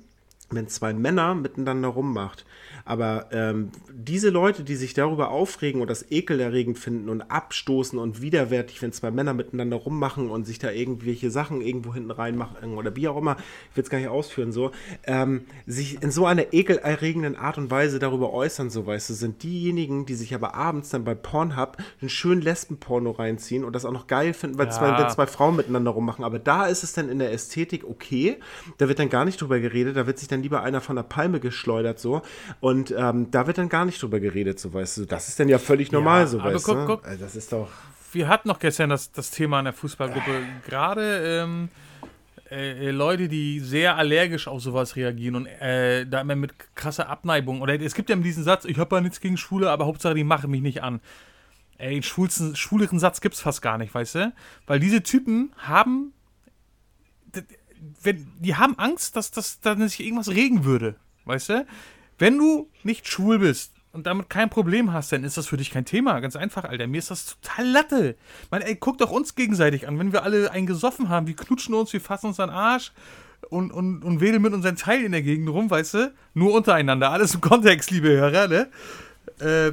[0.50, 2.44] wenn zwei Männer miteinander rummacht.
[2.84, 8.22] Aber ähm, diese Leute, die sich darüber aufregen und das ekelerregend finden und abstoßen und
[8.22, 12.94] widerwärtig, wenn zwei Männer miteinander rummachen und sich da irgendwelche Sachen irgendwo hinten reinmachen oder
[12.94, 13.36] wie auch immer,
[13.70, 14.70] ich will es gar nicht ausführen, so,
[15.04, 19.42] ähm, sich in so einer ekelerregenden Art und Weise darüber äußern, so weißt du, sind
[19.42, 23.92] diejenigen, die sich aber abends dann bei Pornhub einen schönen Lesbenporno reinziehen und das auch
[23.92, 24.72] noch geil finden, weil Ja.
[24.72, 26.24] zwei, wenn zwei Frauen miteinander rummachen.
[26.24, 28.36] Aber da ist es dann in der Ästhetik okay.
[28.78, 29.96] Da wird dann gar nicht drüber geredet.
[29.96, 32.22] Da wird sich dann lieber einer von der Palme geschleudert so.
[32.60, 35.04] Und ähm, da wird dann gar nicht drüber geredet, so weißt du.
[35.06, 36.86] Das ist dann ja völlig normal, Ja, so aber weißt guck, du.
[36.86, 37.06] guck.
[37.06, 37.68] Also das ist doch.
[38.12, 40.42] wir hatten noch gestern das, das Thema in der Fußballgruppe.
[40.66, 41.68] Gerade ähm,
[42.50, 47.60] äh, Leute, die sehr allergisch auf sowas reagieren und äh, da immer mit krasser Abneigung.
[47.60, 50.24] Oder es gibt ja diesen Satz, ich habe ja nichts gegen Schwule, aber Hauptsache, die
[50.24, 51.00] machen mich nicht an.
[51.78, 54.32] Ey, den schwulsten, schwuleren Satz gibt's fast gar nicht, weißt du?
[54.66, 56.12] Weil diese Typen haben.
[58.02, 60.96] Wenn, die haben Angst, dass, dass, dass sich irgendwas regen würde.
[61.24, 61.66] Weißt du?
[62.18, 65.70] Wenn du nicht schwul bist und damit kein Problem hast, dann ist das für dich
[65.70, 66.20] kein Thema.
[66.20, 66.86] Ganz einfach, Alter.
[66.86, 68.16] Mir ist das total Latte.
[68.50, 69.98] Man, ey, guck doch uns gegenseitig an.
[69.98, 72.92] Wenn wir alle einen gesoffen haben, wir knutschen uns, wir fassen uns an den Arsch
[73.50, 76.14] und, und, und wedeln mit unseren Teilen in der Gegend rum, weißt du?
[76.34, 77.10] Nur untereinander.
[77.10, 78.68] Alles im Kontext, liebe Hörer, ne?
[79.40, 79.72] Äh,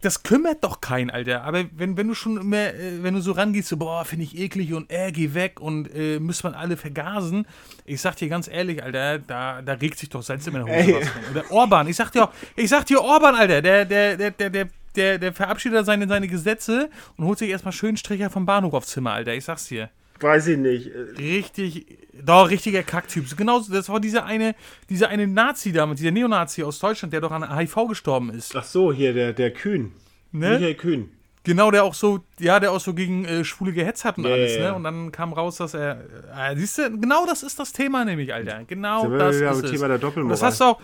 [0.00, 1.44] das kümmert doch keinen, Alter.
[1.44, 4.38] Aber wenn, wenn du schon immer, äh, wenn du so rangehst, so, boah, finde ich
[4.38, 7.46] eklig und äh, geh weg und äh, müssen man alle vergasen.
[7.84, 10.74] Ich sag dir ganz ehrlich, Alter, da, da regt sich doch Salz in meiner Hose
[10.74, 10.94] Ey.
[10.94, 11.30] was.
[11.30, 14.50] Oder Orban, ich sag dir, auch- ich sag dir Orban, Alter, der, der, der, der,
[14.50, 18.74] der, der, der verabschiedet seine, seine Gesetze und holt sich erstmal schön Stricher vom Bahnhof
[18.74, 19.34] aufs Zimmer, Alter.
[19.34, 19.88] Ich sag's dir.
[20.22, 20.90] Weiß ich nicht.
[21.18, 23.36] Richtig, doch, richtiger Kacktyp.
[23.36, 24.54] Genauso, das war dieser eine,
[24.88, 28.54] dieser eine Nazi damals, dieser Neonazi aus Deutschland, der doch an HIV gestorben ist.
[28.54, 29.92] Ach so, hier, der, der Kühn.
[30.30, 30.50] Ne?
[30.50, 31.10] Michael Kühn.
[31.44, 34.32] Genau, der auch so, ja, der auch so gegen äh, Schwule gehetzt hat und Ja,
[34.32, 34.74] alles, ne?
[34.74, 36.04] Und dann kam raus, dass er.
[36.36, 38.62] Äh, siehst du, genau das ist das Thema nämlich, Alter.
[38.64, 39.70] Genau wir das ist es.
[39.72, 40.30] Thema der Und Doppelmoral.
[40.34, 40.80] das hast du auch.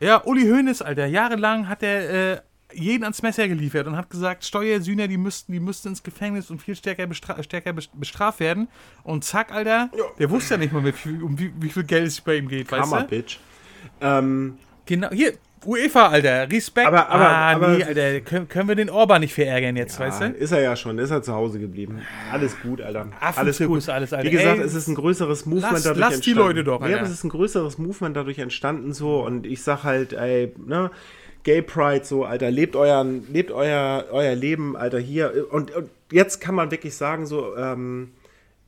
[0.00, 2.40] Ja, Uli Hoeneß, Alter, jahrelang hat er äh,
[2.72, 6.60] jeden ans Messer geliefert und hat gesagt, Steuersühner, die müssten, die müssten ins Gefängnis und
[6.60, 8.68] viel stärker, bestra stärker best- bestraft werden.
[9.04, 12.20] Und zack, Alter, der wusste ja nicht mal, wie, um wie, wie viel Geld es
[12.20, 13.08] bei ihm geht, weißt Hammer, du?
[13.08, 13.38] Bitch.
[14.00, 15.34] Ähm, Genau, hier,
[15.66, 16.86] UEFA, Alter, Respekt.
[16.86, 20.22] Aber- aber- ah, aber- nee, Alter, können, können wir den Orban nicht verärgern jetzt, weißt
[20.22, 20.34] ja, du?
[20.34, 22.00] ist er ja schon, ist er zu Hause geblieben.
[22.32, 23.08] Alles gut, Alter.
[23.20, 23.86] Alles gut.
[23.90, 24.26] alles, Alter.
[24.26, 26.38] Wie gesagt, Ey, es ist ein größeres Movement lass- dadurch lass die entstanden.
[26.40, 26.98] Leute doch, Ja, Alter.
[27.00, 30.90] aber es ist ein größeres Movement dadurch entstanden so und ich sag halt, ey, ne,
[31.44, 35.46] Gay Pride so, Alter, lebt euren, lebt euer, euer Leben, Alter, hier.
[35.50, 38.10] Und, und jetzt kann man wirklich sagen so, ähm,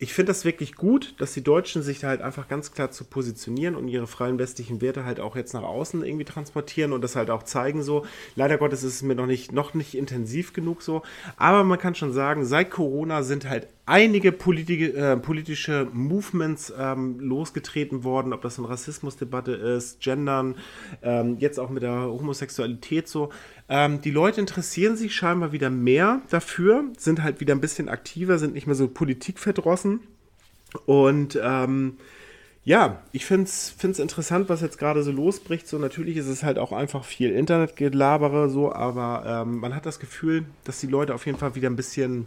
[0.03, 3.05] ich finde das wirklich gut, dass die Deutschen sich da halt einfach ganz klar zu
[3.05, 7.17] positionieren und ihre freien westlichen Werte halt auch jetzt nach außen irgendwie transportieren und das
[7.17, 8.07] halt auch zeigen so.
[8.35, 11.03] Leider Gottes ist es mir noch nicht, noch nicht intensiv genug so.
[11.37, 17.19] Aber man kann schon sagen, seit Corona sind halt einige politi äh, politische Movements ähm,
[17.21, 20.55] losgetreten worden, ob das eine Rassismusdebatte ist, Gendern,
[21.03, 23.31] ähm, jetzt auch mit der Homosexualität so.
[23.71, 28.37] Ähm, die Leute interessieren sich scheinbar wieder mehr dafür, sind halt wieder ein bisschen aktiver,
[28.37, 30.01] sind nicht mehr so politikverdrossen.
[30.87, 31.97] Und ähm,
[32.65, 35.69] ja, ich finde es interessant, was jetzt gerade so losbricht.
[35.69, 40.01] So, natürlich ist es halt auch einfach viel Internetgelabere, so, aber ähm, man hat das
[40.01, 42.27] Gefühl, dass die Leute auf jeden Fall wieder ein bisschen,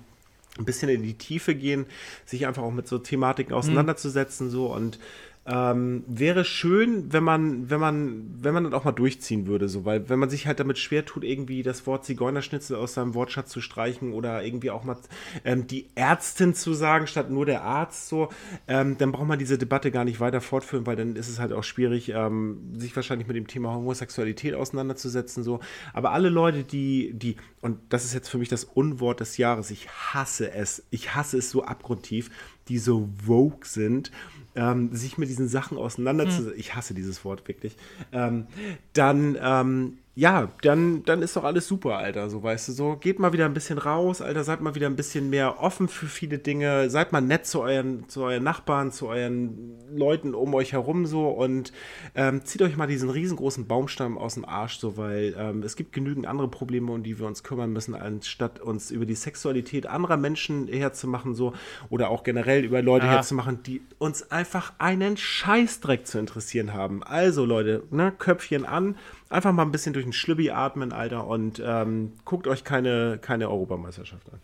[0.57, 1.85] ein bisschen in die Tiefe gehen,
[2.25, 4.97] sich einfach auch mit so Thematiken auseinanderzusetzen, so und
[5.45, 9.83] ähm, wäre schön, wenn man, wenn man, wenn man das auch mal durchziehen würde, so,
[9.83, 13.49] weil wenn man sich halt damit schwer tut, irgendwie das Wort Zigeunerschnitzel aus seinem Wortschatz
[13.49, 14.97] zu streichen oder irgendwie auch mal
[15.43, 18.29] ähm, die Ärztin zu sagen, statt nur der Arzt, so,
[18.69, 21.51] ähm, dann braucht man diese Debatte gar nicht weiter fortführen, weil dann ist es halt
[21.51, 25.59] auch schwierig, ähm, sich wahrscheinlich mit dem Thema Homosexualität auseinanderzusetzen, so.
[25.91, 29.71] Aber alle Leute, die, die und das ist jetzt für mich das Unwort des Jahres,
[29.71, 32.29] ich hasse es, ich hasse es so abgrundtief,
[32.67, 34.11] die so vogue sind,
[34.55, 36.59] ähm, sich mit diesen Sachen auseinanderzusetzen, hm.
[36.59, 37.75] ich hasse dieses Wort wirklich,
[38.11, 38.47] ähm,
[38.93, 42.29] dann ähm, ja, dann, dann ist doch alles super, Alter.
[42.29, 44.43] So, weißt du, so geht mal wieder ein bisschen raus, Alter.
[44.43, 46.91] Seid mal wieder ein bisschen mehr offen für viele Dinge.
[46.91, 51.29] Seid mal nett zu euren, zu euren Nachbarn, zu euren Leuten um euch herum so
[51.29, 51.73] und
[52.13, 55.93] ähm, zieht euch mal diesen riesengroßen Baumstamm aus dem Arsch, so, weil ähm, es gibt
[55.93, 60.17] genügend andere Probleme, um die wir uns kümmern müssen, anstatt uns über die Sexualität anderer
[60.17, 61.53] Menschen herzumachen, so,
[61.89, 63.13] oder auch generell über Leute ja.
[63.13, 67.01] herzumachen, die uns einfach einen Scheißdreck zu interessieren haben.
[67.01, 68.95] Also, Leute, ne, Köpfchen an
[69.33, 73.49] Einfach mal ein bisschen durch den Schlübbi atmen, Alter, und ähm, guckt euch keine, keine
[73.49, 74.39] Europameisterschaft an.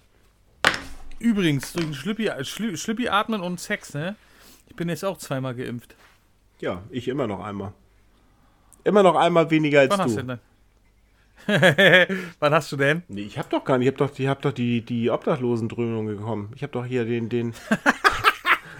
[1.20, 4.16] Übrigens, durch den Schlüppi, Schlü, Schlüppi atmen und Sex, ne?
[4.68, 5.96] Ich bin jetzt auch zweimal geimpft.
[6.60, 7.74] Ja, ich immer noch einmal.
[8.84, 10.06] Immer noch einmal weniger als Wann du.
[10.06, 10.40] Hast du denn?
[12.40, 13.04] Wann hast du denn?
[13.10, 13.88] Nee, ich hab doch gar nicht.
[13.88, 16.52] Ich hab doch, ich hab doch die, die Obdachlosendröhnung bekommen.
[16.56, 17.54] Ich hab doch hier den, den.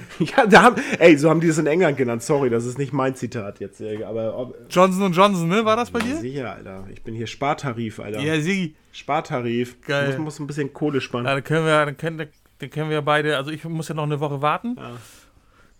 [0.20, 2.24] Ja, da haben, ey, so haben die es in England genannt.
[2.24, 3.82] Sorry, das ist nicht mein Zitat jetzt.
[3.82, 5.66] Aber, Johnson Johnson, ne?
[5.66, 6.18] War das bei dir?
[6.18, 6.88] Sicher, Alter.
[6.92, 8.20] Ich bin hier Spartarif, Alter.
[8.20, 8.76] Ja, sie.
[8.92, 9.82] Spartarif.
[9.82, 10.10] Geil.
[10.10, 11.26] Muss, muss ein bisschen Kohle sparen.
[11.26, 12.28] Ja, dann können wir, dann können,
[12.60, 14.76] dann können wir beide, also ich muss ja noch eine Woche warten.
[14.78, 14.92] Ja.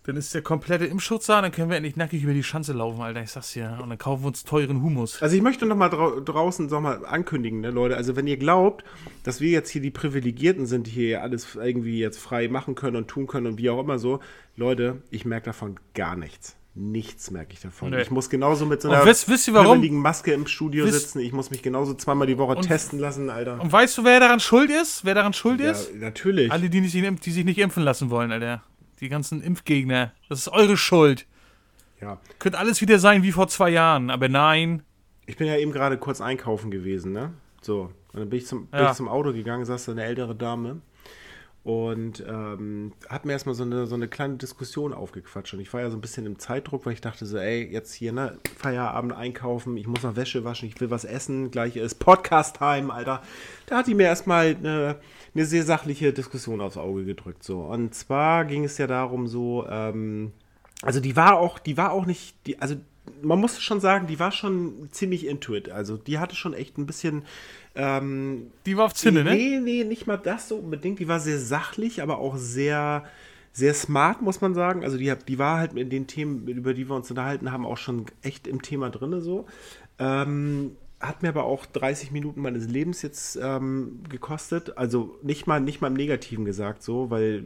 [0.04, 3.02] Dann ist der komplette Impfschutz da, dann können wir endlich nackig über die Schanze laufen,
[3.02, 3.22] Alter.
[3.22, 3.78] Ich sag's dir.
[3.82, 5.20] Und dann kaufen wir uns teuren Humus.
[5.22, 7.98] Also ich möchte noch mal drau draußen sag mal, ankündigen, ne, Leute.
[7.98, 8.82] Also wenn ihr glaubt,
[9.24, 12.96] dass wir jetzt hier die Privilegierten sind, die hier alles irgendwie jetzt frei machen können
[12.96, 14.20] und tun können und wie auch immer so,
[14.56, 16.56] Leute, ich merke davon gar nichts.
[16.74, 17.90] Nichts merke ich davon.
[17.90, 18.00] Nee.
[18.00, 19.50] Ich muss genauso mit so einer wisst, wisst?
[19.50, 21.20] Maske im Studio wisst, sitzen.
[21.20, 23.60] Ich muss mich genauso zweimal die Woche und, testen lassen, Alter.
[23.60, 25.04] Und weißt du, wer daran schuld ist?
[25.04, 25.94] Wer daran schuld ja, ist?
[25.96, 26.50] natürlich.
[26.50, 28.62] Alle, die, nicht, die sich nicht impfen lassen wollen, Alter
[29.00, 30.12] die ganzen Impfgegner.
[30.28, 31.26] Das ist eure Schuld.
[32.00, 32.18] Ja.
[32.38, 34.82] Könnte alles wieder sein wie vor zwei Jahren, aber nein.
[35.26, 37.32] Ich bin ja eben gerade kurz einkaufen gewesen, ne?
[37.60, 37.92] So.
[38.12, 40.80] Und dann bin ich zum, bin ich zum Auto gegangen, saß da eine ältere Dame
[41.62, 45.52] und ähm, hat mir erstmal so eine, so eine kleine Diskussion aufgequatscht.
[45.52, 47.92] Und ich war ja so ein bisschen im Zeitdruck, weil ich dachte so, ey, jetzt
[47.92, 51.96] hier, ne, Feierabend einkaufen, ich muss noch Wäsche waschen, ich will was essen, gleich ist
[51.96, 53.22] Podcast-Time, Alter.
[53.66, 54.96] Da hat die mir erstmal eine,
[55.34, 57.44] eine sehr sachliche Diskussion aufs Auge gedrückt.
[57.44, 57.60] So.
[57.60, 60.32] Und zwar ging es ja darum, so, ähm,
[60.80, 62.76] also die war auch, die war auch nicht, die, also
[63.22, 65.68] man muss schon sagen, die war schon ziemlich into it.
[65.70, 67.24] Also die hatte schon echt ein bisschen
[67.74, 69.34] ähm, die war auf Zinne, ne?
[69.34, 70.98] Nee, nee, nicht mal das so unbedingt.
[70.98, 73.04] Die war sehr sachlich, aber auch sehr,
[73.52, 74.84] sehr smart, muss man sagen.
[74.84, 77.78] Also die, die war halt in den Themen, über die wir uns unterhalten haben, auch
[77.78, 79.46] schon echt im Thema drin so.
[79.98, 84.76] Ähm, hat mir aber auch 30 Minuten meines Lebens jetzt ähm, gekostet.
[84.76, 87.44] Also nicht mal, nicht mal im Negativen gesagt, so, weil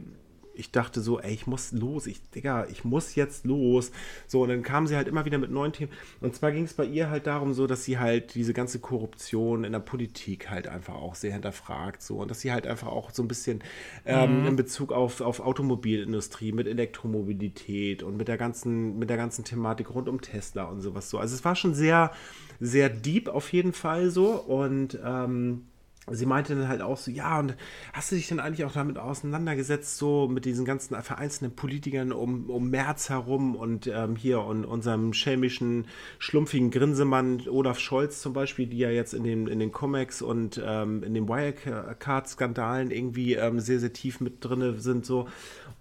[0.55, 3.91] ich dachte so, ey, ich muss los, ich, Digga, ich muss jetzt los.
[4.27, 5.91] So, und dann kam sie halt immer wieder mit neuen Themen.
[6.21, 9.63] Und zwar ging es bei ihr halt darum, so, dass sie halt diese ganze Korruption
[9.63, 12.01] in der Politik halt einfach auch sehr hinterfragt.
[12.01, 13.63] So, und dass sie halt einfach auch so ein bisschen
[14.05, 14.47] ähm, mhm.
[14.47, 19.93] in Bezug auf, auf Automobilindustrie, mit Elektromobilität und mit der ganzen, mit der ganzen Thematik
[19.93, 21.19] rund um Tesla und sowas so.
[21.19, 22.11] Also es war schon sehr,
[22.59, 24.31] sehr deep auf jeden Fall so.
[24.31, 25.65] Und ähm,
[26.11, 27.55] sie meinte dann halt auch so, ja, und
[27.93, 32.49] hast du dich denn eigentlich auch damit auseinandergesetzt, so mit diesen ganzen vereinzelten Politikern um,
[32.49, 35.87] um März herum und ähm, hier und unserem schelmischen,
[36.19, 40.61] schlumpfigen Grinsemann Olaf Scholz zum Beispiel, die ja jetzt in den, in den Comics und
[40.63, 45.27] ähm, in den Wirecard-Skandalen irgendwie ähm, sehr, sehr tief mit drin sind, so.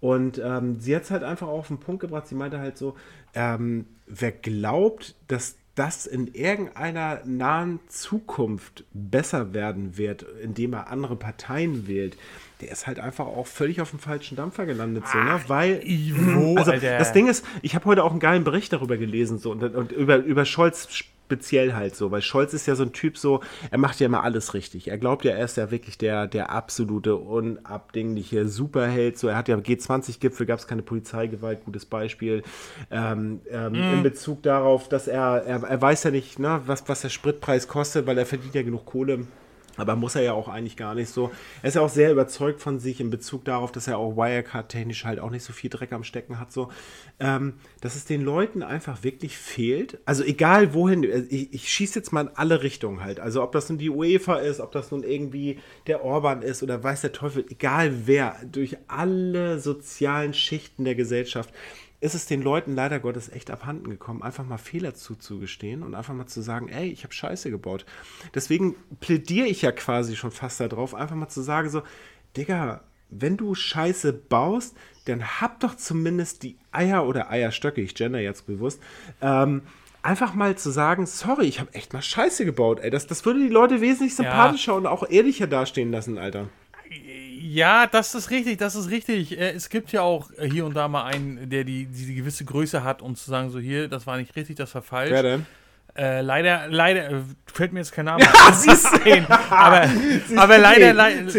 [0.00, 2.94] Und ähm, sie hat es halt einfach auf den Punkt gebracht, sie meinte halt so,
[3.34, 11.16] ähm, wer glaubt, dass das in irgendeiner nahen Zukunft besser werden wird, indem er andere
[11.16, 12.16] Parteien wählt,
[12.60, 15.40] der ist halt einfach auch völlig auf dem falschen Dampfer gelandet, so, ne?
[15.48, 16.98] Weil, Ivo, also Alter.
[16.98, 19.92] das Ding ist, ich habe heute auch einen geilen Bericht darüber gelesen, so, und, und
[19.92, 20.88] über, über Scholz
[21.26, 24.22] speziell halt so, weil Scholz ist ja so ein Typ so, er macht ja immer
[24.22, 24.88] alles richtig.
[24.88, 29.18] Er glaubt ja, er ist ja wirklich der, der absolute, unabdingliche Superheld.
[29.18, 32.42] So, er hat ja G20-Gipfel, gab es keine Polizeigewalt, gutes Beispiel.
[32.90, 33.94] Ähm, ähm, mm.
[33.94, 37.68] In Bezug darauf, dass er, er, er weiß ja nicht, ne, was, was der Spritpreis
[37.68, 39.26] kostet, weil er verdient ja genug Kohle
[39.76, 41.30] aber muss er ja auch eigentlich gar nicht so.
[41.62, 45.04] Er ist ja auch sehr überzeugt von sich in Bezug darauf, dass er auch Wirecard-technisch
[45.04, 46.52] halt auch nicht so viel Dreck am Stecken hat.
[46.52, 46.70] So,
[47.20, 49.98] ähm, dass es den Leuten einfach wirklich fehlt.
[50.04, 53.20] Also egal wohin, äh, ich, ich schieße jetzt mal in alle Richtungen halt.
[53.20, 56.82] Also ob das nun die UEFA ist, ob das nun irgendwie der Orban ist oder
[56.82, 61.52] weiß der Teufel, egal wer, durch alle sozialen Schichten der Gesellschaft
[62.04, 66.12] ist es den Leuten leider Gottes echt abhanden gekommen, einfach mal Fehler zuzugestehen und einfach
[66.12, 67.86] mal zu sagen, ey, ich habe Scheiße gebaut.
[68.34, 71.82] Deswegen plädiere ich ja quasi schon fast darauf, einfach mal zu sagen so,
[72.36, 74.76] Digga, wenn du Scheiße baust,
[75.06, 78.82] dann hab doch zumindest die Eier oder Eierstöcke, ich gender jetzt bewusst,
[79.22, 79.62] ähm,
[80.02, 82.90] einfach mal zu sagen, sorry, ich habe echt mal Scheiße gebaut, ey.
[82.90, 84.78] Das, das würde die Leute wesentlich sympathischer ja.
[84.78, 86.48] und auch ehrlicher dastehen lassen, Alter.
[87.40, 89.38] Ja, das ist richtig, das ist richtig.
[89.38, 92.82] Äh, es gibt ja auch hier und da mal einen, der die, die, gewisse Größe
[92.82, 95.10] hat, um zu sagen, so hier, das war nicht richtig, das war falsch.
[95.10, 95.46] Wer denn?
[95.96, 97.20] Äh, leider, leider, äh,
[97.52, 99.88] fällt mir jetzt kein Name ja, siehst ein, aber,
[100.36, 101.30] aber leider, leider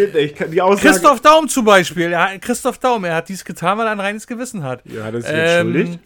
[0.77, 4.25] Christoph Daum zum Beispiel, ja, Christoph Daum, er hat dies getan, weil er ein reines
[4.25, 4.81] Gewissen hat.
[4.85, 5.99] Ja, das ist ähm, schuldig.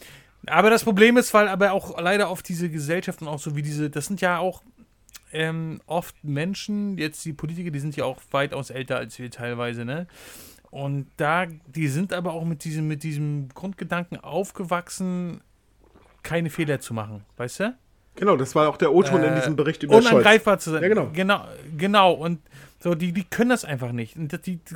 [0.48, 3.62] Aber das Problem ist, weil aber auch leider auf diese Gesellschaft und auch so wie
[3.62, 4.64] diese, das sind ja auch
[5.32, 9.86] ähm, oft Menschen, jetzt die Politiker, die sind ja auch weitaus älter als wir teilweise,
[9.86, 10.08] ne?
[10.72, 15.42] Und da, die sind aber auch mit diesem, mit diesem Grundgedanken aufgewachsen,
[16.22, 17.78] keine Fehler zu machen, weißt du?
[18.16, 20.64] Genau, das war auch der O-Ton äh, in diesem Bericht über Unangreifbar Scholz.
[20.64, 20.84] zu sein.
[20.84, 21.10] Ja, genau.
[21.14, 21.46] Genau,
[21.78, 22.12] genau.
[22.12, 22.40] Und
[22.80, 24.18] so, die, die können das einfach nicht.
[24.18, 24.76] Und die, die,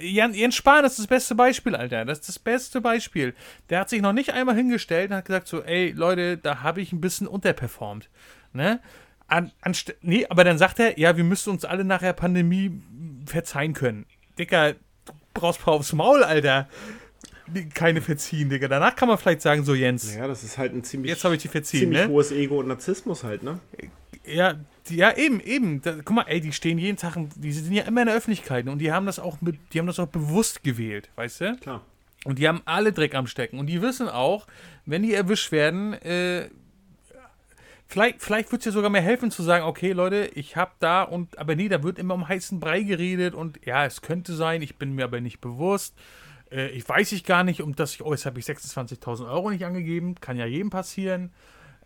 [0.00, 2.04] Jens Spahn ist das beste Beispiel, Alter.
[2.04, 3.34] Das ist das beste Beispiel.
[3.70, 6.80] Der hat sich noch nicht einmal hingestellt und hat gesagt so, ey, Leute, da habe
[6.80, 8.08] ich ein bisschen unterperformt.
[8.52, 8.80] Ne?
[9.28, 9.52] An,
[10.02, 12.80] nee, aber dann sagt er, ja, wir müssen uns alle nach der Pandemie
[13.26, 14.06] verzeihen können.
[14.38, 16.68] Dicker, du brauchst paar aufs Maul, Alter.
[17.74, 18.68] Keine verziehen, Digga.
[18.68, 20.14] Danach kann man vielleicht sagen, so Jens.
[20.14, 22.08] Ja, das ist halt ein ziemlich, jetzt ich die verziehen, ziemlich ne?
[22.08, 23.60] hohes Ego und Narzissmus halt, ne?
[24.24, 24.54] Ja,
[24.88, 25.80] ja, eben, eben.
[25.80, 28.66] Da, guck mal, ey, die stehen jeden Tag, die sind ja immer in der Öffentlichkeit
[28.66, 31.56] und die haben das auch mit, die haben das auch bewusst gewählt, weißt du?
[31.56, 31.82] Klar.
[32.24, 33.60] Und die haben alle Dreck am Stecken.
[33.60, 34.48] Und die wissen auch,
[34.84, 36.48] wenn die erwischt werden, äh,
[37.88, 41.02] Vielleicht, vielleicht würde es ja sogar mehr helfen zu sagen, okay, Leute, ich habe da
[41.02, 44.60] und, aber nee, da wird immer um heißen Brei geredet und ja, es könnte sein,
[44.60, 45.94] ich bin mir aber nicht bewusst.
[46.50, 49.50] Äh, ich weiß ich gar nicht, um das ich, oh, jetzt habe ich 26.000 Euro
[49.50, 51.32] nicht angegeben, kann ja jedem passieren.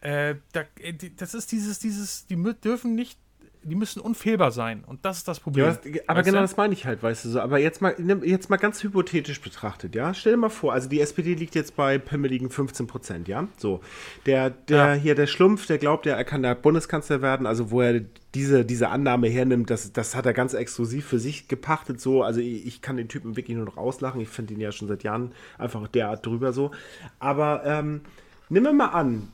[0.00, 3.18] Äh, da, äh, das ist dieses, dieses, die dürfen nicht
[3.62, 4.84] die müssen unfehlbar sein.
[4.86, 5.66] Und das ist das Problem.
[5.66, 6.42] Ja, aber genau du?
[6.42, 7.40] das meine ich halt, weißt du so.
[7.40, 7.94] Aber jetzt mal,
[8.24, 10.14] jetzt mal ganz hypothetisch betrachtet, ja.
[10.14, 13.48] Stell dir mal vor, also die SPD liegt jetzt bei pimmeligen 15 Prozent, ja.
[13.58, 13.80] So.
[14.24, 14.92] Der, der ja.
[14.94, 18.00] hier, der Schlumpf, der glaubt ja, er kann der Bundeskanzler werden, also wo er
[18.34, 22.22] diese, diese Annahme hernimmt, das, das hat er ganz exklusiv für sich gepachtet, so.
[22.22, 24.20] Also ich, ich kann den Typen wirklich nur noch auslachen.
[24.20, 26.70] Ich finde ihn ja schon seit Jahren einfach derart drüber so.
[27.18, 28.00] Aber ähm,
[28.48, 29.28] nimm mal an,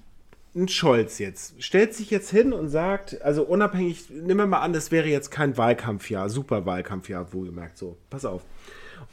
[0.56, 4.72] ein Scholz jetzt stellt sich jetzt hin und sagt, also unabhängig, nehmen wir mal an,
[4.72, 8.42] das wäre jetzt kein Wahlkampfjahr, super Wahlkampfjahr, wo ihr merkt, so, pass auf.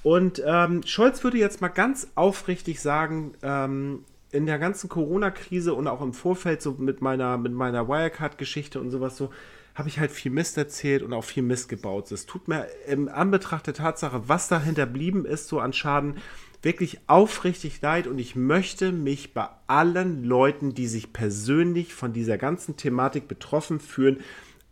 [0.02, 5.88] Und ähm, Scholz würde jetzt mal ganz aufrichtig sagen, ähm, in der ganzen Corona-Krise und
[5.88, 9.30] auch im Vorfeld so mit meiner, mit meiner Wirecard-Geschichte und sowas so,
[9.76, 12.12] habe ich halt viel Mist erzählt und auch viel Mist gebaut.
[12.12, 16.18] Es tut mir im Anbetracht der Tatsache, was dahinter blieben ist, so an Schaden,
[16.64, 22.38] wirklich aufrichtig leid und ich möchte mich bei allen Leuten, die sich persönlich von dieser
[22.38, 24.22] ganzen Thematik betroffen fühlen,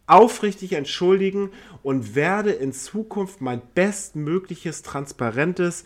[0.07, 1.51] aufrichtig entschuldigen
[1.83, 5.85] und werde in Zukunft mein bestmögliches, transparentes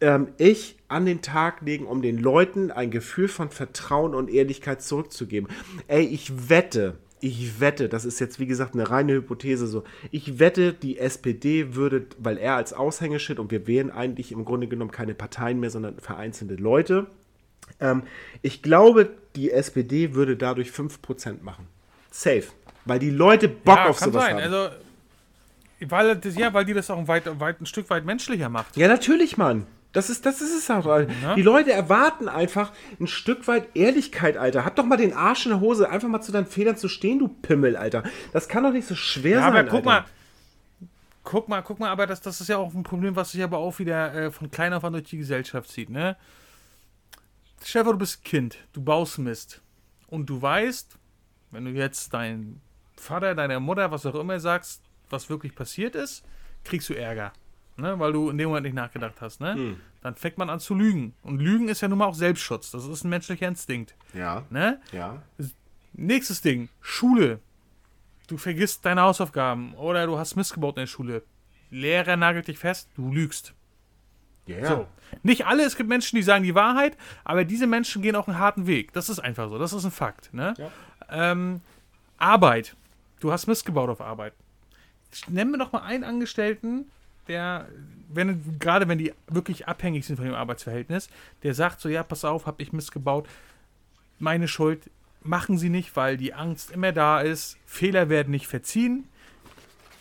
[0.00, 4.82] ähm, Ich an den Tag legen, um den Leuten ein Gefühl von Vertrauen und Ehrlichkeit
[4.82, 5.48] zurückzugeben.
[5.86, 10.38] Ey, ich wette, ich wette, das ist jetzt wie gesagt eine reine Hypothese so, ich
[10.38, 14.90] wette, die SPD würde, weil er als Aushängeschild und wir wählen eigentlich im Grunde genommen
[14.90, 17.06] keine Parteien mehr, sondern vereinzelte Leute.
[17.78, 18.02] Ähm,
[18.42, 21.66] ich glaube, die SPD würde dadurch 5% machen.
[22.10, 22.44] Safe.
[22.84, 24.36] Weil die Leute Bock ja, auf sowas sein.
[24.36, 24.52] haben.
[24.52, 24.74] Also,
[25.80, 28.76] weil, das, ja, weil die das auch ein, weit, weit, ein Stück weit menschlicher macht.
[28.76, 29.66] Ja, natürlich, Mann.
[29.92, 30.86] Das ist, das ist es auch.
[30.86, 31.34] Ja.
[31.34, 34.64] Die Leute erwarten einfach ein Stück weit Ehrlichkeit, Alter.
[34.64, 37.18] Hab doch mal den Arsch in der Hose, einfach mal zu deinen Federn zu stehen,
[37.18, 38.04] du Pimmel, Alter.
[38.32, 39.52] Das kann doch nicht so schwer ja, sein.
[39.52, 40.02] Aber guck Alter.
[40.02, 40.04] mal.
[41.22, 43.58] Guck mal, guck mal, aber das, das ist ja auch ein Problem, was sich aber
[43.58, 46.16] auch wieder äh, von klein auf an durch die Gesellschaft zieht, ne?
[47.62, 49.60] Stell du bist Kind, du baust Mist.
[50.06, 50.96] Und du weißt,
[51.50, 52.62] wenn du jetzt deinen
[52.96, 56.24] Vater, deiner Mutter, was auch immer sagst, was wirklich passiert ist,
[56.64, 57.32] kriegst du Ärger
[57.80, 59.54] ne, weil du in dem Moment nicht nachgedacht hast, ne?
[59.54, 59.80] Hm.
[60.02, 61.14] Dann fängt man an zu lügen.
[61.22, 62.70] Und Lügen ist ja nun mal auch Selbstschutz.
[62.70, 63.94] Das ist ein menschlicher Instinkt.
[64.14, 64.44] Ja.
[64.48, 64.80] Ne?
[64.92, 65.22] Ja.
[65.92, 67.40] Nächstes Ding, Schule.
[68.26, 71.22] Du vergisst deine Hausaufgaben oder du hast missgebaut in der Schule.
[71.70, 73.54] Lehrer nagelt dich fest, du lügst.
[74.46, 74.56] Ja.
[74.56, 74.68] Yeah.
[74.68, 74.86] So.
[75.22, 78.38] Nicht alle, es gibt Menschen, die sagen die Wahrheit, aber diese Menschen gehen auch einen
[78.38, 78.92] harten Weg.
[78.92, 80.32] Das ist einfach so, das ist ein Fakt.
[80.32, 80.54] Ne?
[80.56, 80.70] Ja.
[81.10, 81.60] Ähm,
[82.18, 82.76] Arbeit.
[83.18, 84.32] Du hast missgebaut auf Arbeit.
[85.28, 86.90] Nennen wir doch mal einen Angestellten,
[87.28, 87.68] der,
[88.08, 91.08] wenn, gerade wenn die wirklich abhängig sind von dem Arbeitsverhältnis,
[91.42, 93.28] der sagt so, ja, pass auf, hab ich missgebaut,
[94.18, 94.90] meine Schuld,
[95.22, 99.04] machen sie nicht, weil die Angst immer da ist, Fehler werden nicht verziehen,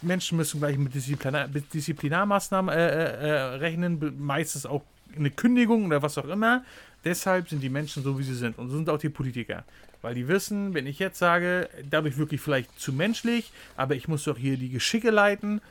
[0.02, 4.84] Menschen müssen gleich mit, Disziplinar mit Disziplinarmaßnahmen äh, äh, äh, rechnen, meistens auch
[5.16, 6.64] eine Kündigung oder was auch immer.
[7.04, 8.58] Deshalb sind die Menschen so, wie sie sind.
[8.58, 9.64] Und so sind auch die Politiker.
[10.02, 14.24] Weil die wissen, wenn ich jetzt sage, dadurch wirklich vielleicht zu menschlich, aber ich muss
[14.24, 15.62] doch hier die Geschicke leiten,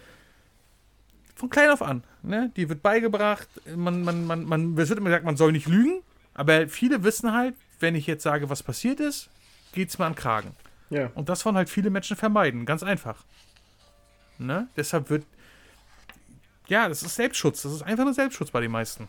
[1.39, 2.03] von klein auf an.
[2.23, 2.51] Ne?
[2.57, 6.03] Die wird beigebracht, man, man, man, man, es wird immer gesagt, man soll nicht lügen,
[6.35, 9.31] aber viele wissen halt, wenn ich jetzt sage, was passiert ist,
[9.73, 10.55] geht es mir an Kragen.
[10.91, 11.11] Ja.
[11.15, 13.25] Und das wollen halt viele Menschen vermeiden, ganz einfach.
[14.39, 14.69] Ne?
[14.77, 15.25] Deshalb wird.
[16.67, 17.63] Ja, das ist Selbstschutz.
[17.63, 19.09] Das ist einfach nur Selbstschutz bei den meisten.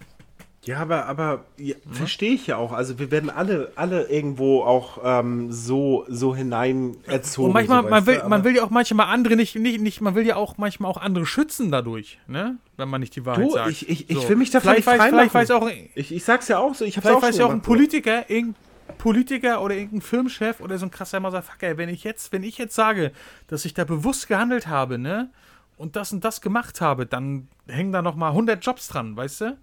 [0.65, 2.73] Ja, aber, aber ja, verstehe ich ja auch.
[2.73, 7.47] Also wir werden alle, alle irgendwo auch ähm, so, so hinein erzogen.
[7.47, 10.15] Und manchmal, so, man, will, man will ja auch manchmal andere nicht, nicht, nicht, man
[10.15, 12.57] will ja auch manchmal auch andere schützen dadurch, ne?
[12.75, 13.71] Wenn man nicht die Wahrheit Du, sagt.
[13.71, 14.27] ich, ich, ich So.
[14.29, 16.83] will mich davon vielleicht nicht weiß, vielleicht weiß auch, ich, ich sag's ja auch so,
[16.83, 18.55] ich hab's vielleicht auch weiß ja auch ein Politiker, irgendein
[18.97, 22.75] Politiker oder irgendein Filmchef oder so ein krasser Motherfucker, wenn ich jetzt, wenn ich jetzt
[22.75, 23.13] sage,
[23.47, 25.29] dass ich da bewusst gehandelt habe, ne?
[25.77, 29.41] Und das und das gemacht habe, dann hängen da noch mal 100 Jobs dran, weißt
[29.41, 29.57] du?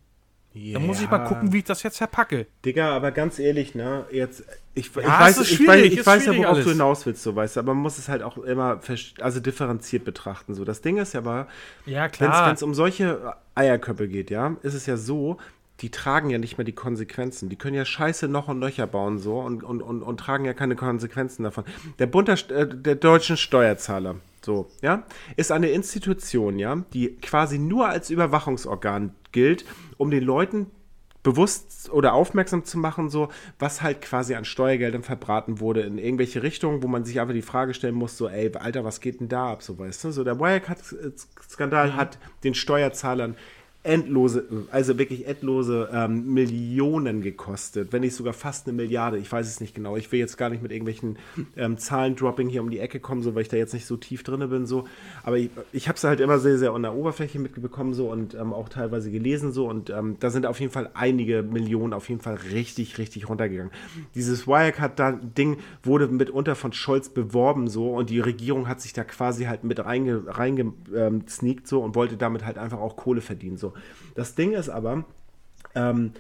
[0.73, 2.47] Dann muss ich mal gucken, wie ich das jetzt verpacke.
[2.65, 4.45] Digga, aber ganz ehrlich, ne, jetzt,
[4.75, 6.69] ich, ich Ja, weiß, es ist ich weiß, ich weiß ja, worauf du alles.
[6.73, 8.81] hinaus willst, so weißt du, aber man muss es halt auch immer
[9.21, 10.55] also differenziert betrachten.
[10.55, 11.47] So, das Ding ist ja aber,
[11.85, 15.39] Ja, wenn es um solche Eierköpfe geht, ja, ist es ja so,
[15.81, 17.49] die tragen ja nicht mehr die Konsequenzen.
[17.49, 20.55] Die können ja Scheiße noch und nöcher bauen so und, und, und, und tragen ja
[20.55, 21.65] keine Konsequenzen davon.
[21.99, 25.05] Der Bund der, äh, der deutschen Steuerzahler, so, ja,
[25.37, 29.67] ist eine Institution, ja, die quasi nur als Überwachungsorgan gilt,
[29.99, 30.71] um den Leuten
[31.23, 33.29] bewusst oder aufmerksam zu machen, so
[33.59, 37.43] was halt quasi an Steuergeldern verbraten wurde in irgendwelche Richtungen, wo man sich einfach die
[37.43, 40.13] Frage stellen muss, so ey, Alter, was geht denn da ab, so weißt du?
[40.13, 43.35] So der Wirecard-Skandal hat den Steuerzahlern
[43.87, 49.19] endlose, also wirklich endlose ähm, Millionen gekostet, wenn nicht sogar fast eine Milliarde.
[49.19, 49.97] Ich weiß es nicht genau.
[49.97, 51.19] Ich will jetzt gar nicht mit irgendwelchen
[51.57, 54.25] ähm, Zahlendropping hier um die Ecke kommen, so weil ich da jetzt nicht so tief
[54.25, 54.85] drin bin, so.
[55.23, 58.35] Aber ich, ich habe es halt immer sehr, sehr an der Oberfläche mitbekommen, so und
[58.35, 62.09] ähm, auch teilweise gelesen, so und ähm, da sind auf jeden Fall einige Millionen auf
[62.09, 63.73] jeden Fall richtig, richtig runtergegangen.
[64.15, 69.45] Dieses Wirecard-Ding wurde mitunter von Scholz beworben, so und die Regierung hat sich da quasi
[69.45, 71.25] halt mit reinge, reinge ähm,
[71.65, 73.76] so und wollte damit halt einfach auch Kohle verdienen, so.
[74.15, 75.05] Das Ding ist aber,
[75.75, 76.13] ähm,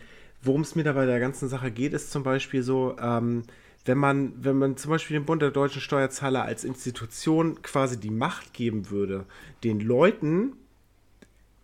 [0.43, 3.43] worum es mir da bei der ganzen Sache geht, ist zum Beispiel so, ähm,
[3.85, 8.11] wenn man, wenn man zum Beispiel dem Bund der deutschen Steuerzahler als Institution quasi die
[8.11, 9.25] Macht geben würde,
[9.63, 10.55] den Leuten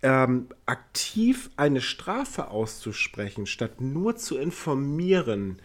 [0.02, 5.58] ähm, aktiv eine Strafe auszusprechen, statt nur zu informieren,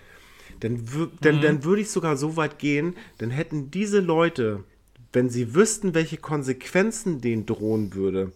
[0.59, 0.85] dann,
[1.21, 4.63] dann, dann würde ich sogar so weit gehen, dann hätten diese Leute,
[5.13, 8.31] wenn sie wüssten, welche Konsequenzen denen drohen würde,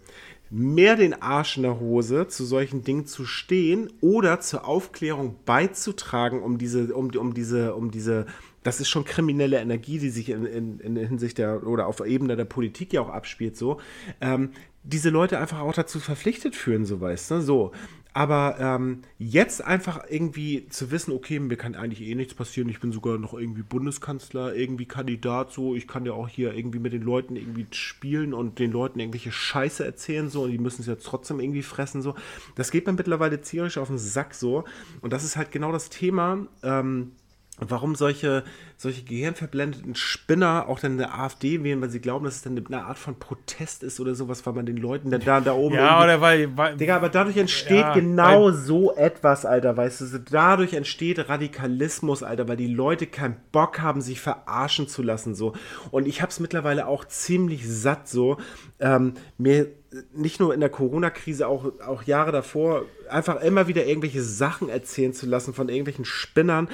[0.52, 6.44] mehr den Arsch in der Hose, zu solchen Dingen zu stehen oder zur Aufklärung beizutragen,
[6.44, 8.26] um diese, um, um diese, um diese,
[8.62, 12.36] das ist schon kriminelle Energie, die sich in, in, in Hinsicht der oder auf Ebene
[12.36, 13.80] der Politik ja auch abspielt, so,
[14.20, 14.52] ähm,
[14.84, 17.72] diese Leute einfach auch dazu verpflichtet fühlen, so weißt du, so.
[18.14, 22.82] Aber ähm, jetzt einfach irgendwie zu wissen, okay, mir kann eigentlich eh nichts passieren, ich
[22.82, 26.92] bin sogar noch irgendwie Bundeskanzler, irgendwie Kandidat, so, ich kann ja auch hier irgendwie mit
[26.92, 30.88] den Leuten irgendwie spielen und den Leuten irgendwelche Scheiße erzählen, so, und die müssen es
[30.88, 32.16] ja trotzdem irgendwie fressen, so.
[32.56, 34.66] Das geht mir mittlerweile tierisch auf den Sack, so.
[35.00, 37.14] Und das ist halt genau das Thema, ähm,
[37.62, 38.44] warum solche,
[38.76, 42.86] solche gehirnverblendeten Spinner auch dann eine AfD wählen, weil sie glauben, dass es dann eine
[42.86, 45.76] Art von Protest ist oder sowas, weil man den Leuten dann da, da oben.
[45.76, 50.20] Ja, oder weil, weil Digga, aber dadurch entsteht Ja, genau so etwas, Alter, weißt du,
[50.20, 55.54] dadurch entsteht Radikalismus, Alter, weil die Leute keinen Bock haben, sich verarschen zu lassen, so.
[55.92, 58.38] Und ich hab's mittlerweile auch ziemlich satt, so,
[58.80, 59.68] ähm, mir
[60.14, 65.14] nicht nur in der Corona-Krise, auch, auch Jahre davor, einfach immer wieder irgendwelche Sachen erzählen
[65.14, 66.70] zu lassen von irgendwelchen Spinnern,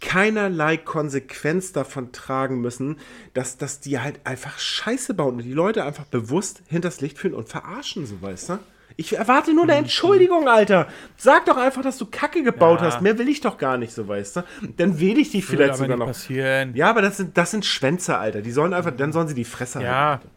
[0.00, 2.96] keinerlei Konsequenz davon tragen müssen,
[3.34, 7.34] dass, dass die halt einfach Scheiße bauen und die Leute einfach bewusst hinters Licht führen
[7.34, 8.58] und verarschen, so weißt du?
[8.96, 10.86] Ich erwarte nur eine Entschuldigung, Alter.
[11.16, 12.86] Sag doch einfach, dass du Kacke gebaut Ja.
[12.88, 13.00] hast.
[13.00, 14.44] Mehr will ich doch gar nicht, so weißt du.
[14.76, 16.06] Dann wähle ich dich vielleicht aber sogar noch.
[16.06, 16.74] passieren.
[16.74, 18.42] Ja, aber das sind, das sind Schwänze, Alter.
[18.42, 20.28] Die sollen einfach, dann sollen sie die Fresse Ja, halten.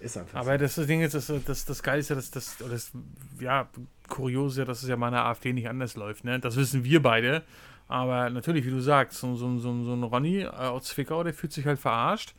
[0.00, 0.38] Ist einfach so.
[0.38, 2.90] aber das Ding ist, das, das, das Geile ist ja, dass das, das,
[3.40, 3.68] ja,
[4.08, 6.38] kurios ist ja, dass es ja bei einer AfD nicht anders läuft, ne?
[6.40, 7.42] Das wissen wir beide.
[7.88, 11.34] Aber natürlich, wie du sagst, so, so, so, so ein Ronny äh, aus Zwickau, der
[11.34, 12.34] fühlt sich halt verarscht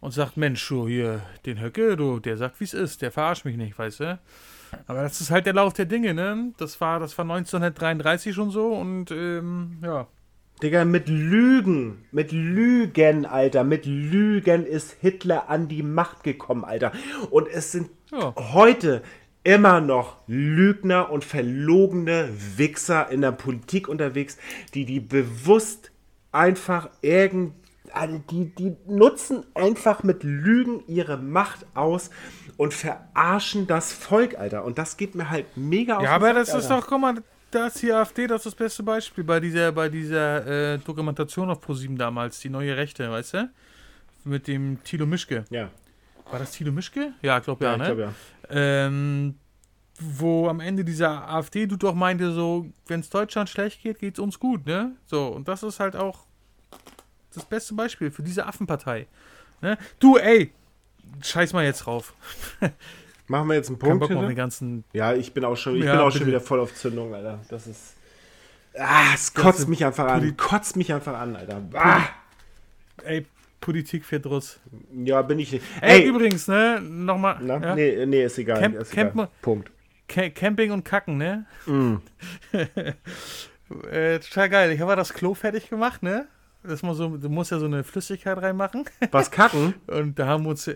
[0.00, 3.44] und sagt, Mensch, du hier, den Höcke, du, der sagt, wie es ist, der verarscht
[3.44, 4.18] mich nicht, weißt du?
[4.86, 6.52] Aber das ist halt der Lauf der Dinge, ne?
[6.58, 10.06] Das war, das war 1933 schon so und ähm, ja.
[10.62, 16.92] Digga, mit Lügen, mit Lügen, Alter, mit Lügen ist Hitler an die Macht gekommen, Alter.
[17.30, 18.34] Und es sind Ja.
[18.36, 19.02] heute
[19.46, 24.38] immer noch Lügner und verlogene Wichser in der Politik unterwegs,
[24.74, 25.92] die die bewusst
[26.32, 27.54] einfach irgend
[27.92, 32.10] also die, die nutzen einfach mit Lügen ihre Macht aus
[32.56, 34.64] und verarschen das Volk, Alter.
[34.64, 36.80] Und das geht mir halt mega auf Ja, aber das ist Alter.
[36.80, 37.14] doch, guck mal,
[37.52, 41.48] da ist die AfD, das ist das beste Beispiel bei dieser, bei dieser äh, Dokumentation
[41.48, 43.50] auf ProSieben damals, die neue Rechte, weißt du?
[44.24, 45.44] Mit dem Tilo Mischke.
[45.50, 45.70] Ja,
[46.30, 47.12] War das Tilo Mischke?
[47.22, 47.86] Ja, ich glaube ja, ja, ich ne?
[47.86, 48.14] glaube ja.
[48.50, 49.34] Ähm,
[49.98, 54.18] wo am Ende dieser AfD du doch meinte, so, wenn es Deutschland schlecht geht, geht's
[54.18, 54.92] uns gut, ne?
[55.06, 56.26] So, und das ist halt auch
[57.34, 59.06] das beste Beispiel für diese Affenpartei.
[59.62, 59.78] Ne?
[59.98, 60.52] Du, ey,
[61.22, 62.12] scheiß mal jetzt drauf.
[63.28, 64.00] Machen wir jetzt einen Kein Punkt.
[64.02, 64.28] Bock auf hinter?
[64.28, 64.84] den ganzen.
[64.92, 66.18] Ja, ich bin auch schon, ich Ja, bin auch bitte.
[66.18, 67.40] schon wieder voll auf Zündung, Alter.
[67.48, 67.94] Das ist.
[68.78, 70.36] Ah, es kotzt mich einfach an.
[70.36, 71.62] Kotzt mich einfach an, Alter.
[71.72, 72.02] Ah,
[73.02, 73.26] Ey,
[73.60, 74.60] Politik Verdruss.
[74.92, 75.64] ja, bin ich nicht.
[75.80, 77.38] Ey, Ey, übrigens, ne, nochmal.
[77.40, 77.74] na, Ja?
[77.74, 78.60] nee, nee, ist egal.
[78.60, 79.28] Camp- ist Camp- egal.
[79.42, 79.70] Punkt.
[80.08, 81.46] Ca- Camping und Kacken, ne?
[81.66, 81.96] Mm.
[83.90, 84.72] äh, total geil.
[84.72, 86.26] Ich habe das Klo fertig gemacht, ne?
[86.62, 88.84] Das mal so, du musst ja so eine Flüssigkeit reinmachen.
[89.12, 89.74] Was kacken?
[89.86, 90.68] Und da haben wir uns.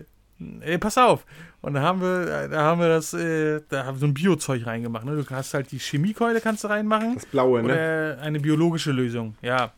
[0.61, 1.25] Ey, pass auf.
[1.61, 4.65] Und da haben wir, da haben wir das, äh, da haben wir so ein Biozeug
[4.65, 5.05] reingemacht.
[5.05, 5.15] Ne?
[5.15, 7.13] Du hast halt die Chemiekeule kannst du reinmachen.
[7.15, 7.65] Das Blaue, ne?
[7.65, 9.71] Oder eine biologische Lösung, ja.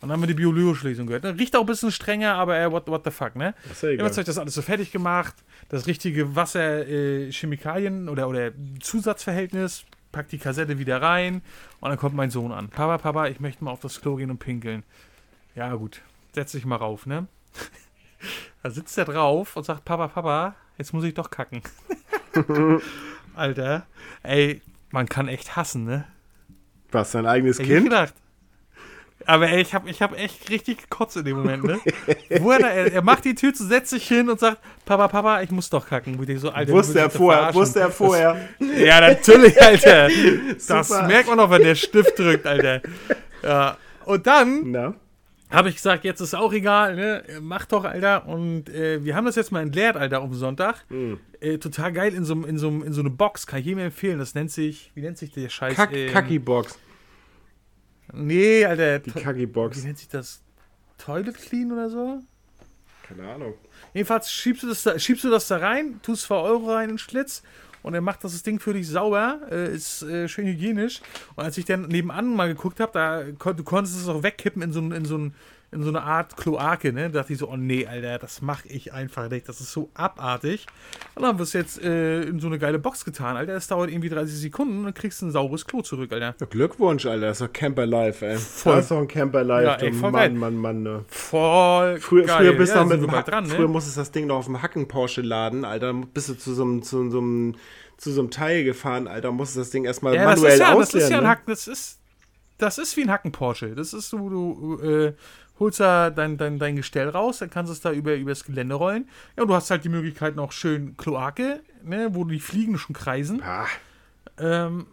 [0.00, 1.24] Und dann haben wir die biologische Lösung gehört.
[1.24, 1.38] Ne?
[1.38, 3.54] Riecht auch ein bisschen strenger, aber äh, what, what the fuck, ne?
[3.70, 4.10] Ist ja egal.
[4.10, 5.34] ich das alles so fertig gemacht.
[5.70, 9.84] Das richtige Wasser, äh, Chemikalien oder, oder Zusatzverhältnis.
[10.12, 11.42] Pack die Kassette wieder rein.
[11.80, 12.68] Und dann kommt mein Sohn an.
[12.68, 14.82] Papa, Papa, ich möchte mal auf das Klo gehen und pinkeln.
[15.54, 16.02] Ja, gut.
[16.34, 17.26] Setz dich mal rauf, ne?
[18.62, 21.62] da sitzt er drauf und sagt, Papa, Papa, jetzt muss ich doch kacken.
[23.34, 23.86] Alter.
[24.22, 26.04] Ey, man kann echt hassen, ne?
[26.92, 27.90] Was, sein eigenes Hätte ich Kind?
[27.90, 28.14] gedacht.
[29.24, 31.80] Aber ey, ich habe ich hab echt richtig gekotzt in dem Moment, ne?
[32.40, 35.08] Wo er, da, er, er macht die Tür zu, setzt sich hin und sagt, Papa,
[35.08, 36.18] Papa, ich muss doch kacken.
[36.18, 37.60] Wo ich so, Alter, Wusste er vorher, verarschen.
[37.60, 38.48] wusste er vorher.
[38.58, 40.08] Das, ja, natürlich, Alter.
[40.68, 42.82] Das merkt man auch, wenn der Stift drückt, Alter.
[43.42, 43.76] Ja.
[44.04, 44.94] Und dann
[45.50, 47.22] habe ich gesagt, jetzt ist auch egal, ne?
[47.40, 48.26] Mach doch, Alter.
[48.28, 50.84] Und äh, wir haben das jetzt mal entleert, Alter, dem Sonntag.
[50.88, 51.18] Mhm.
[51.40, 54.18] Äh, total geil in so, in, so, in so eine Box, kann ich jedem empfehlen.
[54.18, 55.74] Das nennt sich, wie nennt sich der Scheiß?
[55.74, 56.78] Kack, Ähm, Kacki-Box.
[58.12, 58.98] Nee, Alter.
[59.00, 59.82] Die Kacki-Box.
[59.82, 60.40] Wie nennt sich das?
[60.98, 62.20] Toilet Clean oder so?
[63.02, 63.54] Keine Ahnung.
[63.94, 66.94] Jedenfalls schiebst du das da, schiebst du das da rein, tust 2 Euro rein in
[66.94, 67.42] den Schlitz
[67.82, 71.00] und er macht das Ding für dich sauber, äh, ist äh, schön hygienisch.
[71.36, 74.62] Und als ich dann nebenan mal geguckt habe, da kon du konntest es auch wegkippen
[74.62, 75.34] in so, ein- in so, ein,
[75.76, 77.10] in so eine Art Kloake, ne?
[77.10, 79.48] Da dachte ich so, oh nee, Alter, das mache ich einfach nicht.
[79.48, 80.66] Das ist so abartig.
[81.14, 83.54] Und dann haben wir es jetzt äh, in so eine geile Box getan, Alter.
[83.54, 86.34] Es dauert irgendwie 30 Sekunden und dann kriegst du ein saures Klo zurück, Alter.
[86.40, 87.26] Ja, Glückwunsch, Alter.
[87.26, 88.36] Das ist doch Camper Life, ey.
[88.38, 88.76] Voll.
[88.76, 89.66] Das ist doch ein Camper Life.
[89.66, 90.30] Ja, du ey, voll Mann, geil.
[90.30, 91.04] Mann, Mann, ne.
[91.08, 92.38] Voll Früher, geil.
[92.38, 93.68] früher bist du ja, noch sind mit dran, früher ne?
[93.68, 95.92] musstest du das Ding noch auf dem Hacken Porsche laden, Alter.
[95.92, 97.54] Bist du zu so einem, zu so einem,
[97.98, 99.30] zu so einem Teil gefahren, Alter.
[99.32, 101.28] Musstest das Ding erstmal Ja, das manuell ist ja, das ist ja ein ne?
[101.28, 101.98] Hacken, das ist,
[102.58, 103.74] das ist wie ein Hacken Porsche.
[103.74, 105.12] Das ist so, du äh,
[105.58, 108.74] holst da dein, dein, dein Gestell raus, dann kannst du es da über, übers Gelände
[108.74, 109.08] rollen.
[109.36, 112.94] Ja, und du hast halt die Möglichkeit noch schön Kloake, ne, wo die Fliegen schon
[112.94, 113.42] kreisen.
[113.42, 113.66] Ah,
[114.38, 114.86] Ähm,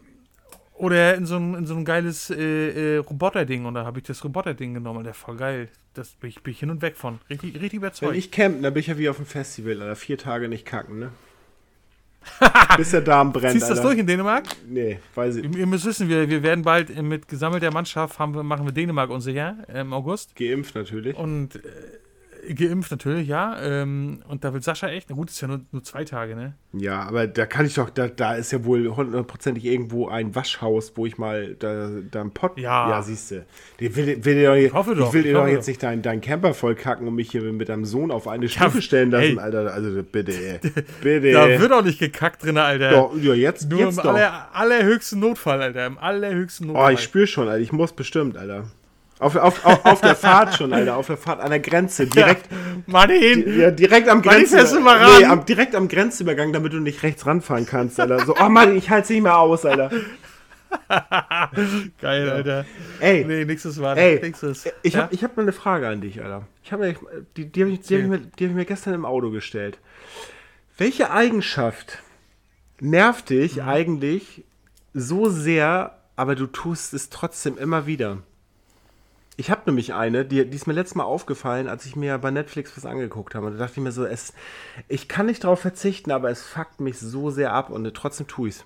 [0.76, 3.66] oder in so ein, in so ein geiles äh, äh, Roboterding.
[3.66, 5.04] Und da habe ich das Roboterding genommen.
[5.04, 5.70] Der voll geil.
[5.94, 7.20] Das bin ich, bin ich hin und weg von.
[7.30, 8.16] Richtig, richtig wenn überzeugt.
[8.18, 9.96] ich campen, dann bin ich ja wie auf dem Festival, Alter.
[9.96, 11.12] Vier Tage nicht kacken, ne?
[12.78, 14.46] Bis der Darm brennt, Ziehst du das durch in Dänemark?
[14.68, 15.44] Nee, weiß ich.
[15.44, 18.74] Ihr, ihr müsst wissen, wir, wir werden bald äh, mit gesammelter Mannschaft haben machen wir
[18.74, 20.36] Dänemark unsicher äh, im August.
[20.36, 21.16] Geimpft natürlich.
[21.16, 21.60] Und äh,
[22.50, 23.58] geimpft natürlich, ja.
[23.62, 26.54] Ähm, und da will Sascha echt, na gut, ist ja nur, nur zwei Tage, ne?
[26.74, 30.94] Ja, aber da kann ich doch, da, da ist ja wohl hundertprozentig irgendwo ein Waschhaus,
[30.96, 32.58] wo ich mal da, da einen Pott.
[32.58, 32.90] Ja.
[32.90, 33.46] ja siehst du.
[33.80, 35.68] Die will, will dir doch, ich hoffe doch, Ich will ich dir doch jetzt doch.
[35.68, 39.12] nicht deinen deinen Camper vollkacken und mich hier mit deinem Sohn auf eine Stufe stellen
[39.12, 39.40] lassen, ey.
[39.40, 39.74] Alter.
[39.74, 40.60] Also bitte, ey.
[41.02, 41.32] bitte.
[41.32, 42.92] Da wird auch nicht gekackt drin, Alter.
[42.92, 45.86] doch, ja, jetzt, Nur jetzt im aller, allerhöchsten Notfall, Alter.
[45.86, 46.94] Im allerhöchsten Oh, Notfall.
[46.94, 47.62] ich spüre schon, Alter.
[47.62, 48.66] Ich muss bestimmt, Alter.
[49.24, 50.98] Auf, auf, auf, auf der Fahrt schon, Alter.
[50.98, 52.06] Auf der Fahrt an der Grenze.
[52.08, 52.48] Direkt,
[52.88, 54.58] ja, direkt am Mann, Grenze.
[54.58, 55.12] fährst du mal ran?
[55.20, 58.26] Nee, am, direkt am Grenzübergang, damit du nicht rechts ranfahren kannst, Alter.
[58.26, 59.90] So, oh Mann, ich halte nicht mehr aus, Alter.
[62.02, 62.66] Geil, Alter.
[63.00, 63.98] Ey, Nee, nächstes Mal.
[63.98, 64.68] Ey, nächstes.
[64.82, 65.04] Ich ja?
[65.04, 66.48] habe hab mal eine Frage an dich, Alter.
[66.64, 66.96] Ich hab mir,
[67.38, 69.30] die die habe ich, die hab ich, mir, die hab ich mir gestern im Auto
[69.32, 69.80] gestellt.
[70.78, 72.00] Welche Eigenschaft
[72.80, 73.68] nervt dich Mhm.
[73.70, 74.44] eigentlich
[74.94, 78.18] so sehr, aber du tust es trotzdem immer wieder?
[79.36, 82.30] Ich habe nämlich eine, die, die ist mir letztes Mal aufgefallen, als ich mir bei
[82.30, 83.48] Netflix was angeguckt habe.
[83.48, 84.34] Und da dachte ich mir so, es,
[84.88, 88.50] ich kann nicht darauf verzichten, aber es fuckt mich so sehr ab und trotzdem tue
[88.50, 88.66] ich es.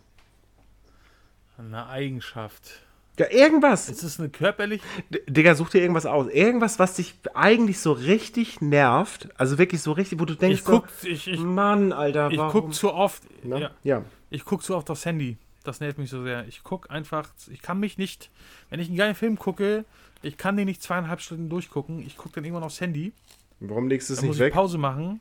[1.58, 2.82] Eine Eigenschaft.
[3.18, 3.90] Ja, irgendwas.
[3.90, 4.84] Ist es eine körperliche?
[5.10, 6.28] D- Digga, such dir irgendwas aus.
[6.28, 9.30] Irgendwas, was dich eigentlich so richtig nervt.
[9.38, 12.38] Also wirklich so richtig, wo du denkst, Ich guck, ich, ich, so, Mann, Alter, ich
[12.38, 12.52] warum?
[12.52, 13.24] guck zu oft.
[13.44, 13.58] Na?
[13.58, 14.04] Ja, ja.
[14.30, 15.38] ich guck zu oft aufs Handy.
[15.64, 16.48] Das nervt mich so sehr.
[16.48, 18.30] Ich guck einfach, ich kann mich nicht,
[18.70, 19.84] wenn ich einen geilen Film gucke,
[20.22, 22.00] ich kann den nicht zweieinhalb Stunden durchgucken.
[22.06, 23.14] Ich gucke dann irgendwann aufs Handy.
[23.60, 24.54] Warum legst du es Dann muss nicht ich weg?
[24.54, 25.20] Pause machen.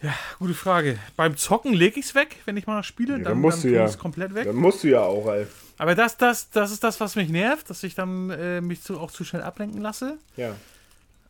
[0.00, 0.98] Ja, gute Frage.
[1.16, 3.14] Beim Zocken lege ich es weg, wenn ich mal spiele.
[3.14, 3.84] dann dann musst dann du ja.
[3.84, 4.44] ich es komplett weg.
[4.44, 5.46] Dann musst du ja auch, ey.
[5.76, 8.98] Aber das, das, das ist das, was mich nervt, dass ich dann äh, mich zu,
[9.00, 10.18] auch zu schnell ablenken lasse.
[10.36, 10.54] Ja.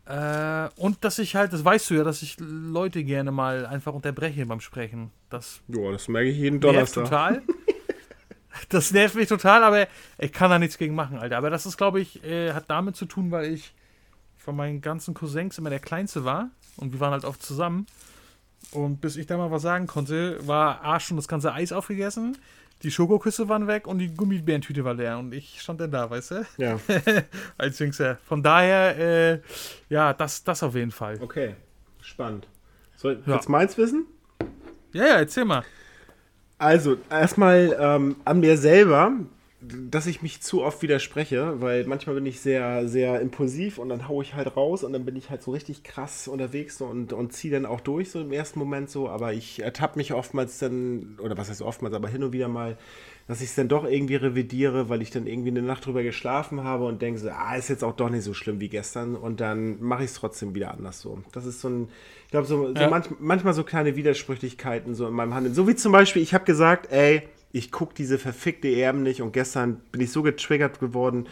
[0.07, 3.93] Äh, und dass ich halt, das weißt du ja, dass ich Leute gerne mal einfach
[3.93, 5.11] unterbreche beim Sprechen.
[5.31, 7.05] Das Joa, das merke ich jeden Donnerstag.
[7.05, 7.43] total.
[8.69, 9.87] das nervt mich total, aber
[10.19, 11.37] ich kann da nichts gegen machen, Alter.
[11.39, 13.73] Aber das ist, glaube ich, äh, hat damit zu tun, weil ich
[14.37, 16.51] von meinen ganzen Cousins immer der kleinste war.
[16.77, 17.87] Und wir waren halt oft zusammen.
[18.73, 22.37] Und bis ich da mal was sagen konnte, war A schon das ganze Eis aufgegessen,
[22.83, 25.19] die Schokoküsse waren weg und die Gummibärentüte war leer.
[25.19, 26.47] Und ich stand dann da, weißt du?
[26.59, 26.79] Ja.
[27.59, 28.19] Als Jüngster.
[28.27, 29.41] Von daher, äh,
[29.89, 31.19] ja, das, das auf jeden Fall.
[31.21, 31.57] Okay,
[32.01, 32.47] spannend.
[32.97, 33.35] Soll Ja.
[33.35, 34.07] jetzt meins wissen?
[34.93, 35.65] Ja, ja, erzähl mal.
[36.59, 39.13] Also, erstmal ähm, an mir selber,
[39.61, 44.09] dass ich mich zu oft widerspreche, weil manchmal bin ich sehr, sehr impulsiv und dann
[44.09, 47.33] haue ich halt raus und dann bin ich halt so richtig krass unterwegs und, und
[47.33, 51.19] ziehe dann auch durch, so im ersten Moment so, aber ich ertappe mich oftmals dann,
[51.21, 52.77] oder was heißt oftmals, aber hin und wieder mal,
[53.27, 56.63] dass ich es dann doch irgendwie revidiere, weil ich dann irgendwie eine Nacht drüber geschlafen
[56.63, 59.41] habe und denke so, ah, ist jetzt auch doch nicht so schlimm wie gestern und
[59.41, 61.19] dann mache ich es trotzdem wieder anders so.
[61.33, 61.89] Das ist so ein,
[62.29, 62.91] ich glaube, so, so Ja.
[62.91, 65.55] manch, manchmal so kleine Widersprüchlichkeiten so in meinem Handeln.
[65.55, 67.23] So wie zum Beispiel, ich habe gesagt, ey,
[67.53, 71.27] ich gucke diese verfickte EM nicht und gestern bin ich so getriggert geworden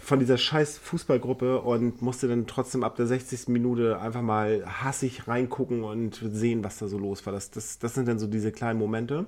[0.00, 3.48] von dieser scheiß Fußballgruppe und musste dann trotzdem ab der 60.
[3.48, 7.34] Minute einfach mal hassig reingucken und sehen, was da so los war.
[7.34, 9.26] Das, das, das sind dann so diese kleinen Momente.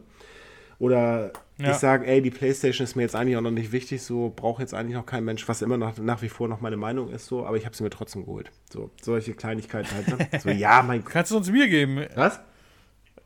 [0.81, 1.71] Oder Ja.
[1.71, 4.61] ich sage, ey, die Playstation ist mir jetzt eigentlich auch noch nicht wichtig, so braucht
[4.61, 7.27] jetzt eigentlich noch kein Mensch, was immer noch nach wie vor noch meine Meinung ist,
[7.27, 8.51] so, aber ich habe sie mir trotzdem geholt.
[8.73, 10.09] So, solche Kleinigkeiten halt.
[10.09, 10.41] Ne?
[10.41, 11.13] So, ja, mein Gott.
[11.13, 12.05] Kannst du uns mir geben?
[12.17, 12.41] Was?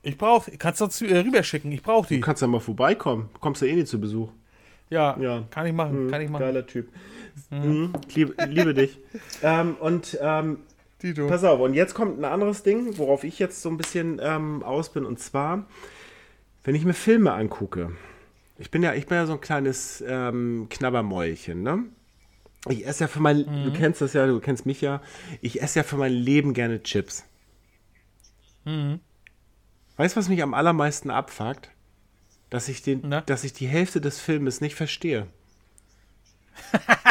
[0.02, 1.72] Ich brauch, kannst du uns äh, rüberschicken?
[1.72, 2.16] Ich brauch die.
[2.16, 3.30] Du kannst ja mal vorbeikommen.
[3.40, 4.28] Kommst du eh nicht zu Besuch.
[4.90, 5.44] Ja, Ja.
[5.50, 6.42] kann ich machen, Mhm, kann ich machen.
[6.42, 6.88] Geiler Typ.
[7.50, 7.92] Mhm.
[8.14, 8.98] Liebe, liebe dich.
[9.42, 10.58] ähm, und ähm,
[11.28, 14.62] pass auf, und jetzt kommt ein anderes Ding, worauf ich jetzt so ein bisschen ähm,
[14.62, 15.04] aus bin.
[15.06, 15.66] Und zwar,
[16.64, 17.92] wenn ich mir Filme angucke.
[18.58, 21.84] Ich bin ja, ich bin ja so ein kleines ähm, Knabbermäulchen, ne?
[22.68, 25.02] Ich esse ja für mein, du kennst das ja, du kennst mich ja.
[25.42, 27.24] Ich esse ja für mein Leben gerne Chips.
[28.64, 29.00] Mhm.
[29.96, 31.70] Weißt du, was mich am allermeisten abfuckt?
[32.48, 33.20] Dass ich, den, Na?
[33.20, 35.26] dass ich die Hälfte des Filmes nicht verstehe.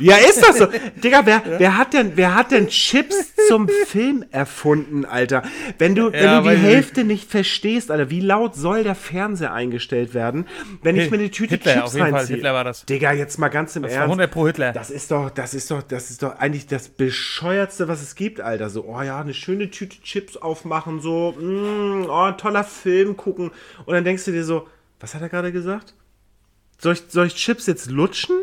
[0.00, 0.66] ja, ist das so?
[1.02, 5.42] Digga, wer, wer, hat denn, wer hat denn Chips zum Film erfunden, Alter?
[5.78, 9.52] Wenn du, wenn Ja, du die Hälfte nicht verstehst, Alter, wie laut soll der Fernseher
[9.52, 10.46] eingestellt werden,
[10.82, 12.26] wenn ich mir eine Tüte Hitler, Chips auf jeden Fall?
[12.26, 12.84] Hitler war das.
[12.86, 14.10] Digga, jetzt mal ganz im Das war Ernst.
[14.12, 14.72] 100 pro Hitler.
[14.72, 18.40] Das ist doch, das ist doch, das ist doch eigentlich das bescheuertste, was es gibt,
[18.40, 18.70] Alter.
[18.70, 23.50] So, oh ja, eine schöne Tüte Chips aufmachen, so, mm, oh, toller Film gucken.
[23.84, 24.66] Und dann denkst du dir so,
[24.98, 25.94] was hat er gerade gesagt?
[26.78, 28.36] Soll ich, soll ich Chips jetzt lutschen?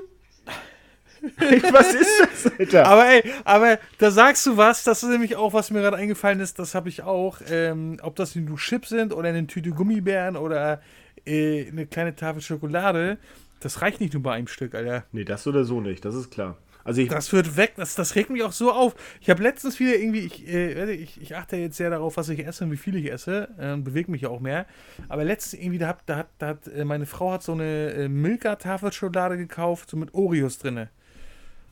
[1.72, 2.86] Was ist das, Alter?
[2.88, 6.40] Aber ey, aber da sagst du was, das ist nämlich auch, was mir gerade eingefallen
[6.40, 7.40] ist, das habe ich auch.
[7.50, 10.82] Ähm, ob das nur Chips sind oder eine Tüte Gummibären oder
[11.26, 13.18] äh, eine kleine Tafel Schokolade,
[13.60, 15.04] das reicht nicht nur bei einem Stück, Alter.
[15.12, 16.58] nee, das oder so nicht, das ist klar.
[16.88, 18.96] Also ich, Das wird weg, das, das regt mich auch so auf.
[19.20, 22.48] Ich habe letztens wieder irgendwie, ich, äh, ich, ich achte jetzt sehr darauf, was ich
[22.48, 24.66] esse und wie viel ich esse, ähm, bewege mich auch mehr.
[25.10, 27.92] Aber letztens irgendwie, da hat, da hat, da hat äh, meine Frau hat so eine
[27.92, 30.90] äh, Milka-Tafelschokolade gekauft, so mit Oreos drinne.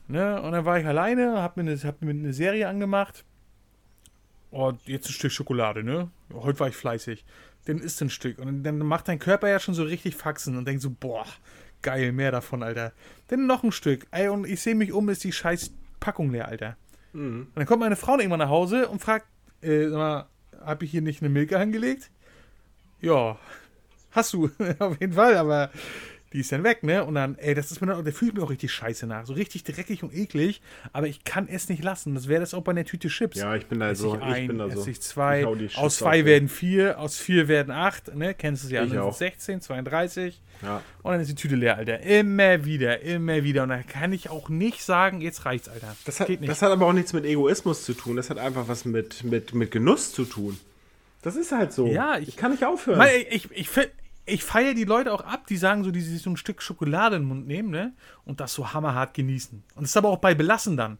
[0.08, 0.40] Ne?
[0.40, 3.24] Und dann war ich alleine, hab mir, eine, hab mir eine Serie angemacht.
[4.50, 6.10] Und jetzt ein Stück Schokolade, ne?
[6.32, 7.24] Heute war ich fleißig.
[7.66, 8.38] Dann isst ein Stück.
[8.38, 11.26] Und dann macht dein Körper ja schon so richtig Faxen und denkt so, boah,
[11.82, 12.92] geil, mehr davon, Alter.
[13.28, 14.06] Dann noch ein Stück.
[14.12, 16.76] Ey, und ich sehe mich um, ist die scheiß Packung leer, Alter.
[17.46, 19.26] Und dann kommt meine Frau irgendwann nach Hause und fragt,
[19.62, 20.26] äh, sag mal,
[20.60, 22.10] hab ich hier nicht eine Milke angelegt?
[23.00, 23.38] Ja,
[24.10, 25.70] hast du, auf jeden Fall, aber
[26.36, 27.02] die ist dann weg, ne?
[27.02, 29.24] Und dann, ey, das ist mir dann, der fühlt mir auch richtig scheiße nach.
[29.26, 30.60] So richtig dreckig und eklig,
[30.92, 32.14] aber ich kann es nicht lassen.
[32.14, 33.38] Das wäre das auch bei einer Tüte Chips.
[33.38, 34.86] ja, ich bin da so, ich ich ein, bin da so.
[34.86, 38.34] ich zwei, Ich aus zwei auf, werden vier, aus vier werden acht, ne?
[38.34, 39.14] Kennst du es ja, Ich dann auch.
[39.16, 40.82] sind es 16, 32 Ja.
[41.02, 42.00] und dann ist die Tüte leer, Alter.
[42.00, 43.62] Immer wieder, immer wieder.
[43.62, 45.96] Und dann kann ich auch nicht sagen, jetzt reicht's, Alter.
[46.04, 46.50] Das hat, Geht nicht.
[46.50, 48.16] das hat aber auch nichts mit Egoismus zu tun.
[48.16, 50.58] Das hat einfach was mit, mit, mit Genuss zu tun.
[51.22, 51.86] Das ist halt so.
[51.86, 52.98] Ja, ich- ich kann nicht aufhören.
[52.98, 53.68] Weil ich, ich, ich,
[54.26, 57.16] ich feiere die Leute auch ab, die sagen so, die sich so ein Stück Schokolade
[57.16, 57.94] in den Mund nehmen, ne?
[58.24, 59.62] Und das so hammerhart genießen.
[59.74, 60.98] Und das ist aber auch bei Belassen dann.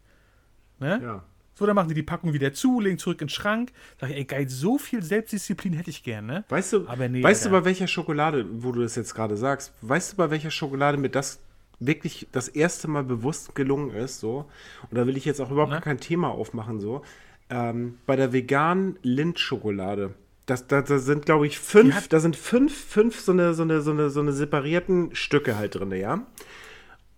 [0.79, 1.01] Ne?
[1.03, 1.25] ja.
[1.59, 3.73] So, dann machen die die Packung wieder zu, legen zurück in den Schrank.
[3.99, 6.45] Sag ich, ey, geil, so viel Selbstdisziplin hätte ich gern, ne?
[6.51, 9.73] Weißt du, Aber nee, weißt du, bei welcher Schokolade, wo du das jetzt gerade sagst,
[9.81, 11.41] weißt du, bei welcher Schokolade mir das
[11.81, 14.51] wirklich das erste Mal bewusst gelungen ist, so,
[14.91, 15.81] und da will ich jetzt auch überhaupt Na?
[15.81, 17.03] kein Thema aufmachen, so,
[17.49, 20.15] ähm, bei der veganen Lindt-Schokolade.
[20.47, 23.63] Das, das, das sind, glaube ich, fünf, hat- da sind fünf, fünf so eine, so
[23.63, 26.25] eine, so eine, so eine separierten Stücke halt drin, ja.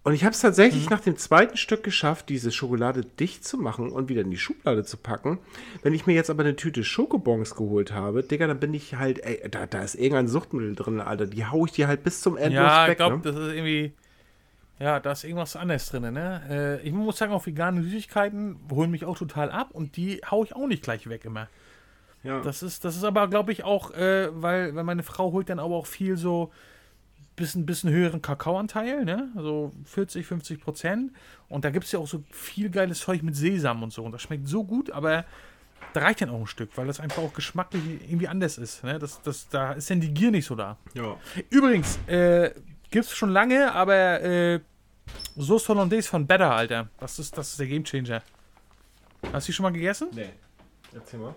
[0.04, 0.90] Und ich habe es tatsächlich Mhm.
[0.90, 4.82] nach dem zweiten Stück geschafft, diese Schokolade dicht zu machen und wieder in die Schublade
[4.84, 5.38] zu packen.
[5.82, 9.18] Wenn ich mir jetzt aber eine Tüte Schokobons geholt habe, Digga, dann bin ich halt,
[9.18, 11.26] ey, da, da ist irgendein Suchtmittel drin, Alter.
[11.26, 13.22] Die hau ich dir halt bis zum Endlos Ja, ich weg, glaube, ne?
[13.22, 13.92] das ist irgendwie.
[14.78, 16.42] Ja, da ist irgendwas anderes drin, ne?
[16.82, 20.44] Äh, ich muss sagen, auch vegane Süßigkeiten holen mich auch total ab und die hau
[20.44, 21.48] ich auch nicht gleich weg immer.
[22.28, 22.40] Ja.
[22.40, 25.58] Das ist, das ist aber, glaube ich, auch, äh, weil, weil meine Frau holt dann
[25.58, 26.52] aber auch viel so
[27.36, 29.30] bisschen, bisschen höheren Kakaoanteil, ne?
[29.34, 31.12] Also 40, 50 Prozent.
[31.48, 34.04] Und da gibt es ja auch so viel geiles Zeug mit Sesam und so.
[34.04, 35.24] Und das schmeckt so gut, aber
[35.94, 38.84] da reicht dann auch ein Stück, weil das einfach auch geschmacklich irgendwie anders ist.
[38.84, 38.98] Ne?
[38.98, 40.76] Das, das, da ist dann die Gier nicht so da.
[40.92, 41.16] Ja.
[41.48, 42.50] Übrigens, äh,
[42.90, 44.60] gibt es schon lange, aber äh,
[45.38, 46.90] Sauce Hollandaise von Better, Alter.
[47.00, 48.22] Das ist, das ist der Gamechanger.
[49.32, 50.08] Hast du die schon mal gegessen?
[50.12, 50.28] Nee.
[50.94, 51.34] Erzähl mal.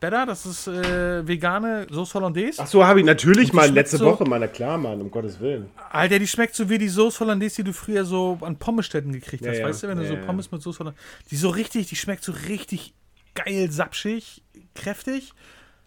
[0.00, 2.62] Better, das ist äh, vegane Sauce Hollandaise.
[2.62, 5.40] Ach so, habe ich natürlich mal letzte so- Woche, mal, na klar, Mann, um Gottes
[5.40, 5.70] Willen.
[5.90, 9.46] Alter, die schmeckt so wie die Sauce Hollandaise, die du früher so an Pommesstätten gekriegt
[9.46, 9.58] hast.
[9.58, 9.66] ja.
[9.66, 10.24] Weißt du, wenn du Ja, so ja.
[10.24, 11.04] Pommes mit Sauce Hollandaise.
[11.30, 12.94] Die so richtig, die schmeckt so richtig
[13.34, 14.42] geil, sapschig,
[14.74, 15.32] kräftig,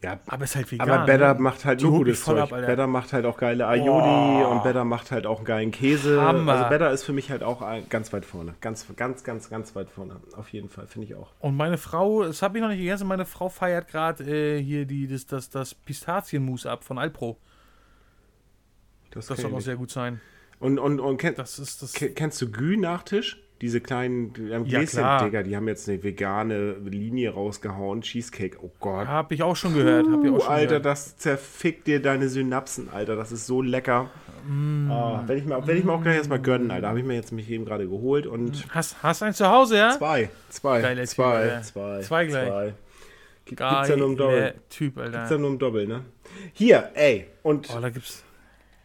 [0.03, 0.89] Ja, aber ist halt vegan.
[0.89, 1.39] aber Better ne?
[1.41, 2.39] macht halt Die nur gutes Zeug.
[2.39, 2.49] ab.
[2.49, 4.49] Better macht halt auch geile Aioli Oh.
[4.49, 6.19] und Better macht halt auch einen geilen Käse.
[6.19, 6.53] Hammer.
[6.53, 8.55] Also Better ist für mich halt auch ein, ganz weit vorne.
[8.61, 10.19] Ganz, ganz, ganz, ganz weit vorne.
[10.35, 11.31] Auf jeden Fall, finde ich auch.
[11.39, 14.85] Und meine Frau, das habe ich noch nicht gegessen, meine Frau feiert gerade äh, hier
[14.85, 17.37] die, das, das, das Pistazienmus ab von Alpro.
[19.11, 20.19] Das kenn soll auch sehr gut sein.
[20.59, 21.93] Und, und, und kenn, Das ist das.
[21.93, 23.39] ke- kennst du Gü-Nachtisch?
[23.61, 25.03] Diese kleinen am Ja, Gläschen.
[25.23, 28.01] Digga, die haben jetzt eine vegane Linie rausgehauen.
[28.01, 29.07] Cheesecake, oh Gott.
[29.07, 30.07] Habe ich auch schon gehört.
[30.11, 30.85] Hab ich auch schon Alter, gehört.
[30.85, 33.15] das zerfickt dir deine Synapsen, Alter.
[33.15, 34.09] Das ist so lecker.
[34.47, 34.89] Mm.
[34.91, 36.87] Ah, werde ich, mir- werd ich mir auch gleich erstmal gönnen, Alter.
[36.89, 39.91] Habe ich mir jetzt mich eben gerade geholt und Hast, hast einen zu Hause, ja?
[39.97, 40.29] zwei.
[40.49, 40.81] Zwei.
[40.95, 41.61] Typ, zwei, Alter.
[41.61, 41.99] zwei.
[42.01, 42.47] Zwei gleich.
[42.47, 42.73] Zwei.
[43.45, 44.53] Gibt, gibt's ja nur im Doppel.
[44.69, 45.35] Typ, Gibt's Alter.
[45.35, 46.01] ja nur im Doppel, ne?
[46.53, 47.27] Hier, ey.
[47.43, 48.23] Und, Oh, da gibt's.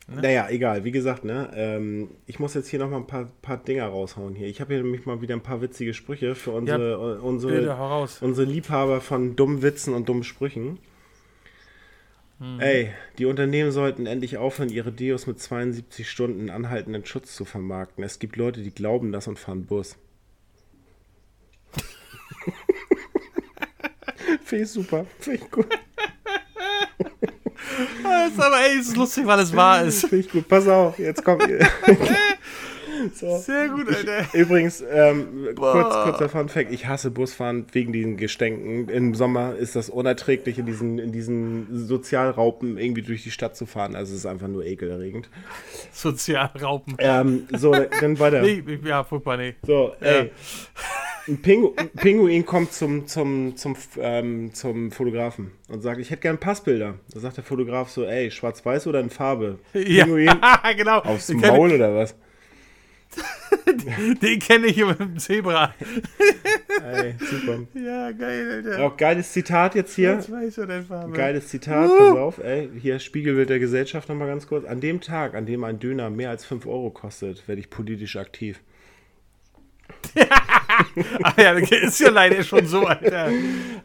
[0.09, 0.84] Naja, egal.
[0.84, 1.50] Wie gesagt, ne?
[1.54, 4.46] Ähm, ich muss jetzt hier nochmal ein paar, paar Dinger raushauen hier.
[4.46, 7.78] Ich habe hier nämlich mal wieder ein paar witzige Sprüche für unsere, äh, unsere, Bitte,
[7.78, 8.18] hau raus.
[8.20, 10.78] unsere Liebhaber von dummen Witzen und dummen Sprüchen.
[12.59, 18.04] Ey, die Unternehmen sollten endlich aufhören, ihre Deos mit 72 Stunden anhaltenden Schutz zu vermarkten.
[18.04, 19.96] Es gibt Leute, die glauben das und fahren Bus.
[24.44, 25.07] Finde ich super.
[25.18, 25.66] Finde ich gut.
[28.02, 30.00] Das ist aber ey, es ist lustig, weil es wahr ist.
[30.00, 30.48] Finde ich gut.
[30.48, 31.42] Pass auf, jetzt kommt.
[33.14, 33.38] so.
[33.38, 34.26] Sehr gut, Alter.
[34.32, 38.88] Übrigens, ähm, kurz, kurzer Fun Fact, ich hasse Busfahren wegen diesen Gestänken.
[38.88, 43.66] Im Sommer ist das unerträglich, in diesen, in diesen Sozialraupen irgendwie durch die Stadt zu
[43.66, 43.96] fahren.
[43.96, 45.28] Also es ist einfach nur ekelerregend.
[45.92, 46.96] Sozialraupen.
[46.98, 48.42] Ähm, so, dann weiter.
[48.46, 49.54] Nee, ja, furchtbar, nee.
[49.66, 50.30] So, ey.
[51.29, 56.22] Ein, Pingu ein Pinguin kommt zum, zum, zum, ähm, zum Fotografen und sagt, ich hätte
[56.22, 56.95] gern Passbilder.
[57.12, 59.59] Da sagt der Fotograf so, ey, schwarz-weiß oder in Farbe?
[59.74, 60.31] Ja, Pinguin
[60.77, 60.99] genau.
[61.01, 62.11] aufs Den Maul oder was?
[62.12, 62.16] ich-
[64.20, 65.74] Den kenne ich mit dem Zebra.
[66.85, 67.61] Ey, super.
[67.74, 68.85] Ja, geil, Alter.
[68.85, 70.12] Auch geiles Zitat jetzt hier.
[70.14, 71.12] Jetzt weiß er den Farbe.
[71.12, 72.68] Geiles Zitat, pass auf, ey.
[72.81, 74.64] Hier Spiegelbild der Gesellschaft nochmal ganz kurz.
[74.66, 78.16] An dem Tag, an dem ein Döner mehr als 5 Euro kostet, werde ich politisch
[78.16, 78.61] aktiv.
[81.22, 83.31] Ah ja, ist ja leider schon so, Alter.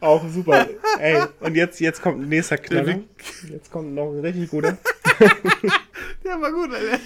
[0.00, 0.68] Auch super.
[0.98, 3.00] ey, und jetzt, jetzt kommt ein nächster Knaller.
[3.48, 4.78] Jetzt kommt noch ein richtig guter.
[6.24, 6.98] Ja, war gut, Alter.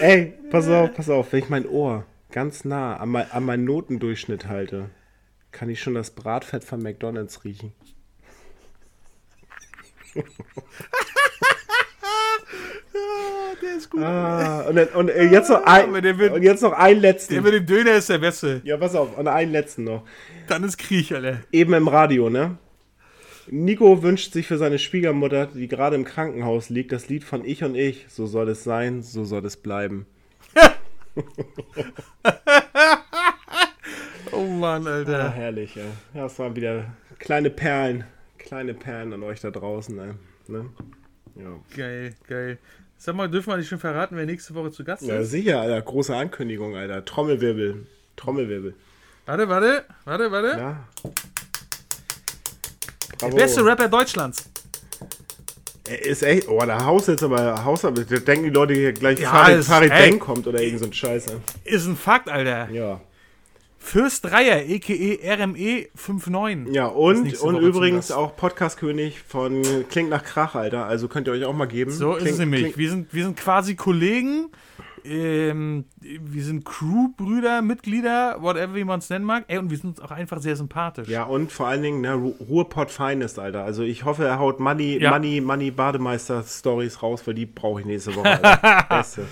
[0.00, 1.32] Ey, pass auf, pass auf.
[1.32, 4.90] Wenn ich mein Ohr ganz nah an, mein, an meinen Notendurchschnitt halte,
[5.52, 7.72] kann ich schon das Bratfett von McDonalds riechen.
[12.92, 14.02] Ah, der ist gut.
[14.02, 17.12] Ah, und, dann- und äh, jetzt noch ein, der wird- und jetzt noch einen Der
[17.12, 17.42] letzten.
[17.42, 18.60] mit dem Döner ist der Beste.
[18.64, 20.04] Ja, pass auf, und einen letzten noch.
[20.48, 21.40] Dann ist Krieg, Alter.
[21.52, 22.58] Eben im Radio, ne?
[23.52, 27.64] Nico wünscht sich für seine Schwiegermutter, die gerade im Krankenhaus liegt, das Lied von Ich
[27.64, 28.06] und Ich.
[28.08, 30.06] So soll es sein, so soll es bleiben.
[34.32, 35.30] Oh Mann, Ah, Alter.
[35.32, 35.82] herrlich, ja.
[36.14, 36.84] Ja, Das waren wieder
[37.18, 38.04] kleine Perlen.
[38.38, 40.12] Kleine Perlen an euch da draußen, ey.
[40.48, 40.66] ne?
[41.36, 41.58] Ja.
[41.76, 42.58] Geil, geil.
[42.98, 45.30] Sag mal, dürfen wir nicht schon verraten, wer nächste Woche zu Gast ja, ist?
[45.30, 45.80] sicher, Alter.
[45.80, 47.04] Große Ankündigung, Alter.
[47.04, 47.86] Trommelwirbel.
[48.16, 48.74] Trommelwirbel.
[49.26, 50.58] Warte, warte, warte, warte.
[50.58, 50.84] Ja.
[53.22, 54.50] Der beste Rapper Deutschlands.
[55.88, 59.18] Er Ist echt, oh, da haust jetzt aber, aber, da denken die Leute hier gleich,
[59.18, 59.90] Ja, Farid, Farid.
[59.90, 61.40] Bang kommt oder irgend so ein Scheiße.
[61.64, 62.70] Ist ein Fakt, Alter.
[62.70, 63.00] Ja.
[63.82, 65.34] Fürst Dreier, a.k.a.
[65.42, 66.74] RME 59.
[66.74, 70.84] Ja, Ist und, und Woche übrigens auch Podcast-König von Klingt nach Krach, Alter.
[70.84, 71.90] Also könnt ihr euch auch mal geben.
[71.90, 72.76] So ist Kling- es nämlich.
[72.76, 74.50] Wir sind, wir sind quasi Kollegen.
[75.02, 79.44] Ähm, wir sind Crew-Brüder, Mitglieder, whatever wie man es nennen mag.
[79.48, 81.08] Ey, und wir sind uns auch einfach sehr sympathisch.
[81.08, 83.64] Ja, und vor allen Dingen, ne, Ru- Ruhrpott Finest, Alter.
[83.64, 85.10] Also ich hoffe, er haut Money, Ja.
[85.12, 88.86] Money, Money Bademeister-Stories raus, weil die brauche ich nächste Woche, Alter.
[88.94, 89.22] Beste.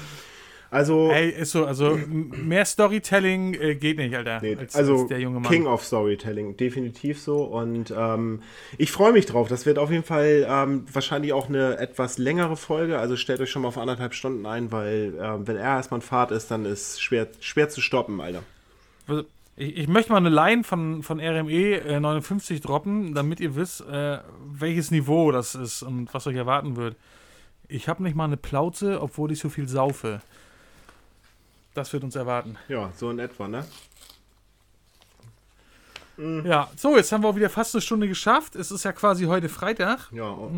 [0.70, 4.40] Also, Ey, ist so, also mehr Storytelling äh, geht nicht, Alter.
[4.42, 5.50] nee, als, also als der junge Mann.
[5.50, 7.42] King of Storytelling, definitiv so.
[7.44, 8.42] Und ähm,
[8.76, 9.48] ich freue mich drauf.
[9.48, 12.98] Das wird auf jeden Fall ähm, wahrscheinlich auch eine etwas längere Folge.
[12.98, 16.06] Also stellt euch schon mal auf anderthalb Stunden ein, weil ähm, wenn er erstmal in
[16.06, 18.42] Fahrt ist, dann ist schwer, schwer zu stoppen, Alter.
[19.06, 19.24] Also,
[19.56, 23.80] Ich, ich möchte mal eine Line von, von RME äh, 59 droppen, damit ihr wisst,
[23.88, 24.18] äh,
[24.52, 26.94] welches Niveau das ist und was euch erwarten wird.
[27.68, 30.20] Ich habe nicht mal eine Plauze, obwohl ich so viel saufe.
[31.78, 32.56] Das wird uns erwarten.
[32.68, 33.64] Ja, so in etwa, ne?
[36.44, 38.56] Ja, so, jetzt haben wir auch wieder fast eine Stunde geschafft.
[38.56, 40.10] Es ist ja quasi heute Freitag.
[40.10, 40.28] Ja.
[40.28, 40.50] oh.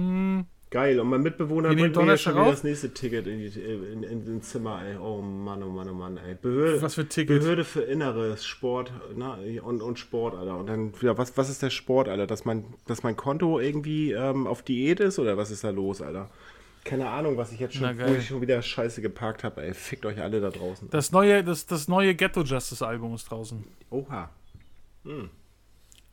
[0.71, 0.99] Geil.
[0.99, 4.27] Und mein Mitbewohner bringt mir jetzt schon wieder das nächste Ticket in, die, in, in,
[4.27, 4.97] ins Zimmer, ey.
[4.97, 6.37] Oh Mann, oh Mann, oh Mann, ey.
[6.41, 7.41] Behörde, Was für Ticket?
[7.41, 10.57] Behörde für Inneres, Sport ne, und, und Sport, Alter.
[10.57, 12.27] Und dann wieder, was, was ist der Sport, Alter?
[12.27, 16.01] Dass mein, dass mein Konto irgendwie ähm, auf Diät ist oder was ist da los,
[16.01, 16.31] Alter?
[16.85, 19.75] Keine Ahnung, was ich jetzt schon, wo ich schon wieder Scheiße geparkt habe, ey.
[19.75, 20.89] Fickt euch alle da draußen.
[20.91, 23.65] Das neue, das, das neue Ghetto Justice Album ist draußen.
[23.91, 24.31] Oha.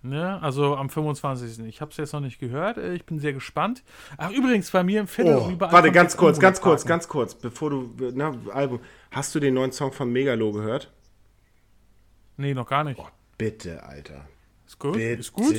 [0.03, 0.41] Ne?
[0.41, 1.65] Also am 25.
[1.65, 2.77] Ich habe es jetzt noch nicht gehört.
[2.77, 3.83] äh, Ich bin sehr gespannt.
[4.17, 7.33] Ach, übrigens, bei mir im Viertel Oh, überall warte, ganz kurz, ganz kurz, ganz kurz,
[7.35, 8.79] bevor du, na, Album,
[9.11, 10.91] hast du den neuen Song von Megalo gehört?
[12.37, 13.01] Nee, noch gar nicht.
[13.37, 14.27] Bitte, Alter.
[14.67, 14.93] Ist gut?
[14.93, 15.55] Bitte, Ist gut?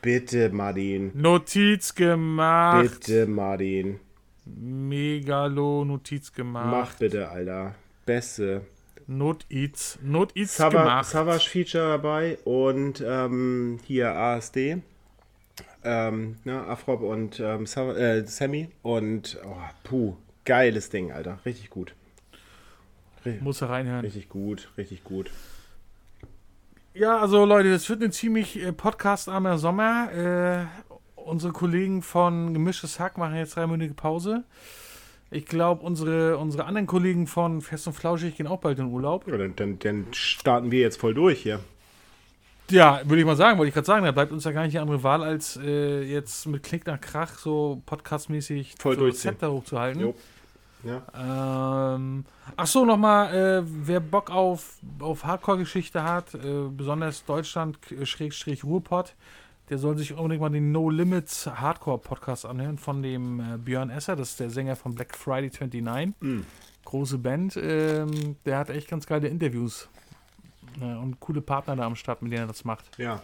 [0.00, 1.10] bitte, Martin.
[1.14, 2.82] Notiz gemacht.
[3.00, 4.00] Bitte, Martin.
[4.44, 6.66] Megalo Notiz gemacht.
[6.70, 7.74] Mach bitte, Alter.
[8.06, 8.62] Beste.
[9.06, 9.98] Notiz.
[10.02, 11.06] Notiz Sava- gemacht.
[11.06, 14.78] Savage Feature dabei und ähm, hier ASD.
[15.84, 18.68] Ähm, ne, Afrop und ähm, Sava- äh, Sammy.
[18.82, 21.38] Und, oh, puh, geiles Ding, Alter.
[21.44, 21.94] Richtig gut.
[23.40, 24.00] Muss er reinhören.
[24.00, 25.30] Richtig gut, richtig gut.
[26.94, 30.10] Ja, also Leute, das wird ein ziemlich äh, podcastarmer Sommer.
[30.12, 30.91] Äh,
[31.26, 34.44] unsere Kollegen von Gemischtes Hack machen jetzt dreiminütige Pause.
[35.30, 39.26] Ich glaube, unsere, unsere anderen Kollegen von Fest und Flauschig gehen auch bald in Urlaub.
[39.26, 41.60] Ja, dann, dann, dann starten wir jetzt voll durch hier.
[42.70, 44.74] Ja, würde ich mal sagen, wollte ich gerade sagen, da bleibt uns ja gar nicht
[44.74, 49.32] die andere Wahl, als äh, jetzt mit Klick nach Krach so podcastmäßig Voll so durchziehen.
[49.32, 50.00] Zepter hochzuhalten.
[50.00, 50.14] Jo.
[50.84, 51.94] Ja.
[51.94, 52.24] Ähm,
[52.56, 58.64] ach so, nochmal, äh, wer Bock auf, auf Hardcore-Geschichte hat, äh, besonders Deutschland, äh, Schrägstrich
[58.64, 59.14] Ruhrpott,
[59.68, 64.16] der soll sich unbedingt mal den No Limits Hardcore-Podcast anhören von dem äh, Björn Esser,
[64.16, 66.14] das ist der Sänger von Black Friday 29.
[66.20, 66.46] Mhm.
[66.84, 69.88] Große Band, ähm, der hat echt ganz geile Interviews
[70.80, 72.84] äh, und coole Partner da am Start, mit denen er das macht.
[72.98, 73.22] ja.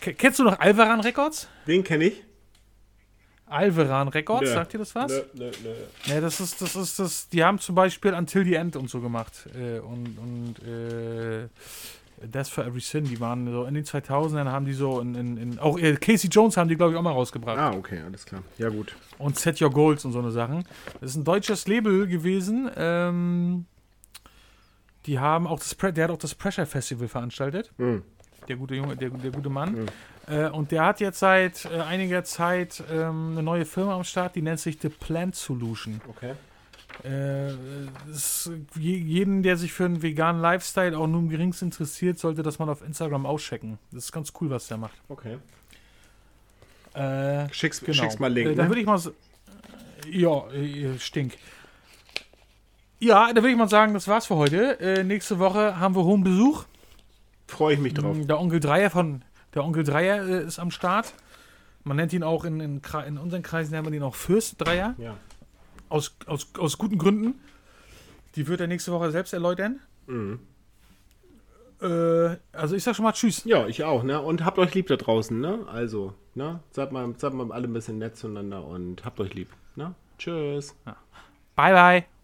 [0.00, 1.48] Ke- Kennst du noch Alvaran Records?
[1.66, 2.22] Den kenne ich.
[3.46, 4.54] Alvaran Records, Nö.
[4.54, 5.10] sagt dir das was?
[5.10, 5.74] Nö, nö, nö.
[6.06, 9.00] Ja, das ist, das ist, das, die haben zum Beispiel Until the End und so
[9.00, 9.46] gemacht.
[9.54, 11.48] Äh, und und äh,
[12.22, 15.36] Death for Every Sin, die waren so in den 2000ern, haben die so in, in,
[15.36, 17.58] in auch äh, Casey Jones haben die, glaube ich, auch mal rausgebracht.
[17.58, 18.42] Ah, okay, alles klar.
[18.58, 18.96] Ja, gut.
[19.18, 20.64] Und Set Your Goals und so eine Sachen.
[21.00, 22.70] Das ist ein deutsches Label gewesen.
[22.76, 23.66] Ähm,
[25.06, 27.72] die haben auch das, der hat auch das Pressure Festival veranstaltet.
[27.78, 28.02] Mhm.
[28.48, 29.86] Der gute Junge, der, der gute Mann.
[30.26, 34.34] Äh, und der hat jetzt seit äh, einiger Zeit ähm, eine neue Firma am Start,
[34.36, 36.00] die nennt sich The Plant Solution.
[36.08, 36.34] Okay.
[37.04, 37.50] Äh,
[38.10, 42.42] es, je, jeden, der sich für einen veganen Lifestyle auch nur im geringsten interessiert, sollte
[42.42, 43.78] das mal auf Instagram auschecken.
[43.92, 44.96] Das ist ganz cool, was der macht.
[45.08, 45.38] Okay.
[46.94, 47.92] Äh, Schick's, genau.
[48.02, 48.70] schick's mal Link, äh, Dann ne?
[48.70, 48.96] würde ich mal.
[48.96, 49.12] s-
[50.10, 51.36] Ja, äh, stink.
[52.98, 54.80] Ja, da würde ich mal sagen, das war's für heute.
[54.80, 56.64] Äh, nächste Woche haben wir hohen Besuch.
[57.46, 58.16] Freue ich mich drauf.
[58.26, 59.22] Der Onkel Dreier von
[59.54, 61.12] der Onkel Dreier äh, ist am Start.
[61.84, 64.94] Man nennt ihn auch in, in, in unseren Kreisen nennt man ihn auch Fürst Dreier.
[64.98, 65.16] Ja.
[65.88, 67.40] Aus, aus, aus guten Gründen.
[68.34, 69.80] Die wird er nächste Woche selbst erläutern.
[70.06, 70.40] Mhm.
[71.80, 73.44] Äh, also ich sag schon mal Tschüss.
[73.44, 74.20] Ja, ich auch, ne?
[74.20, 75.66] Und habt euch lieb da draußen, ne?
[75.68, 76.60] Also, ne?
[76.70, 79.94] Seid mal, seid mal alle ein bisschen nett zueinander und habt euch lieb, ne?
[80.18, 80.74] Tschüss.
[81.54, 82.15] Bye, bye.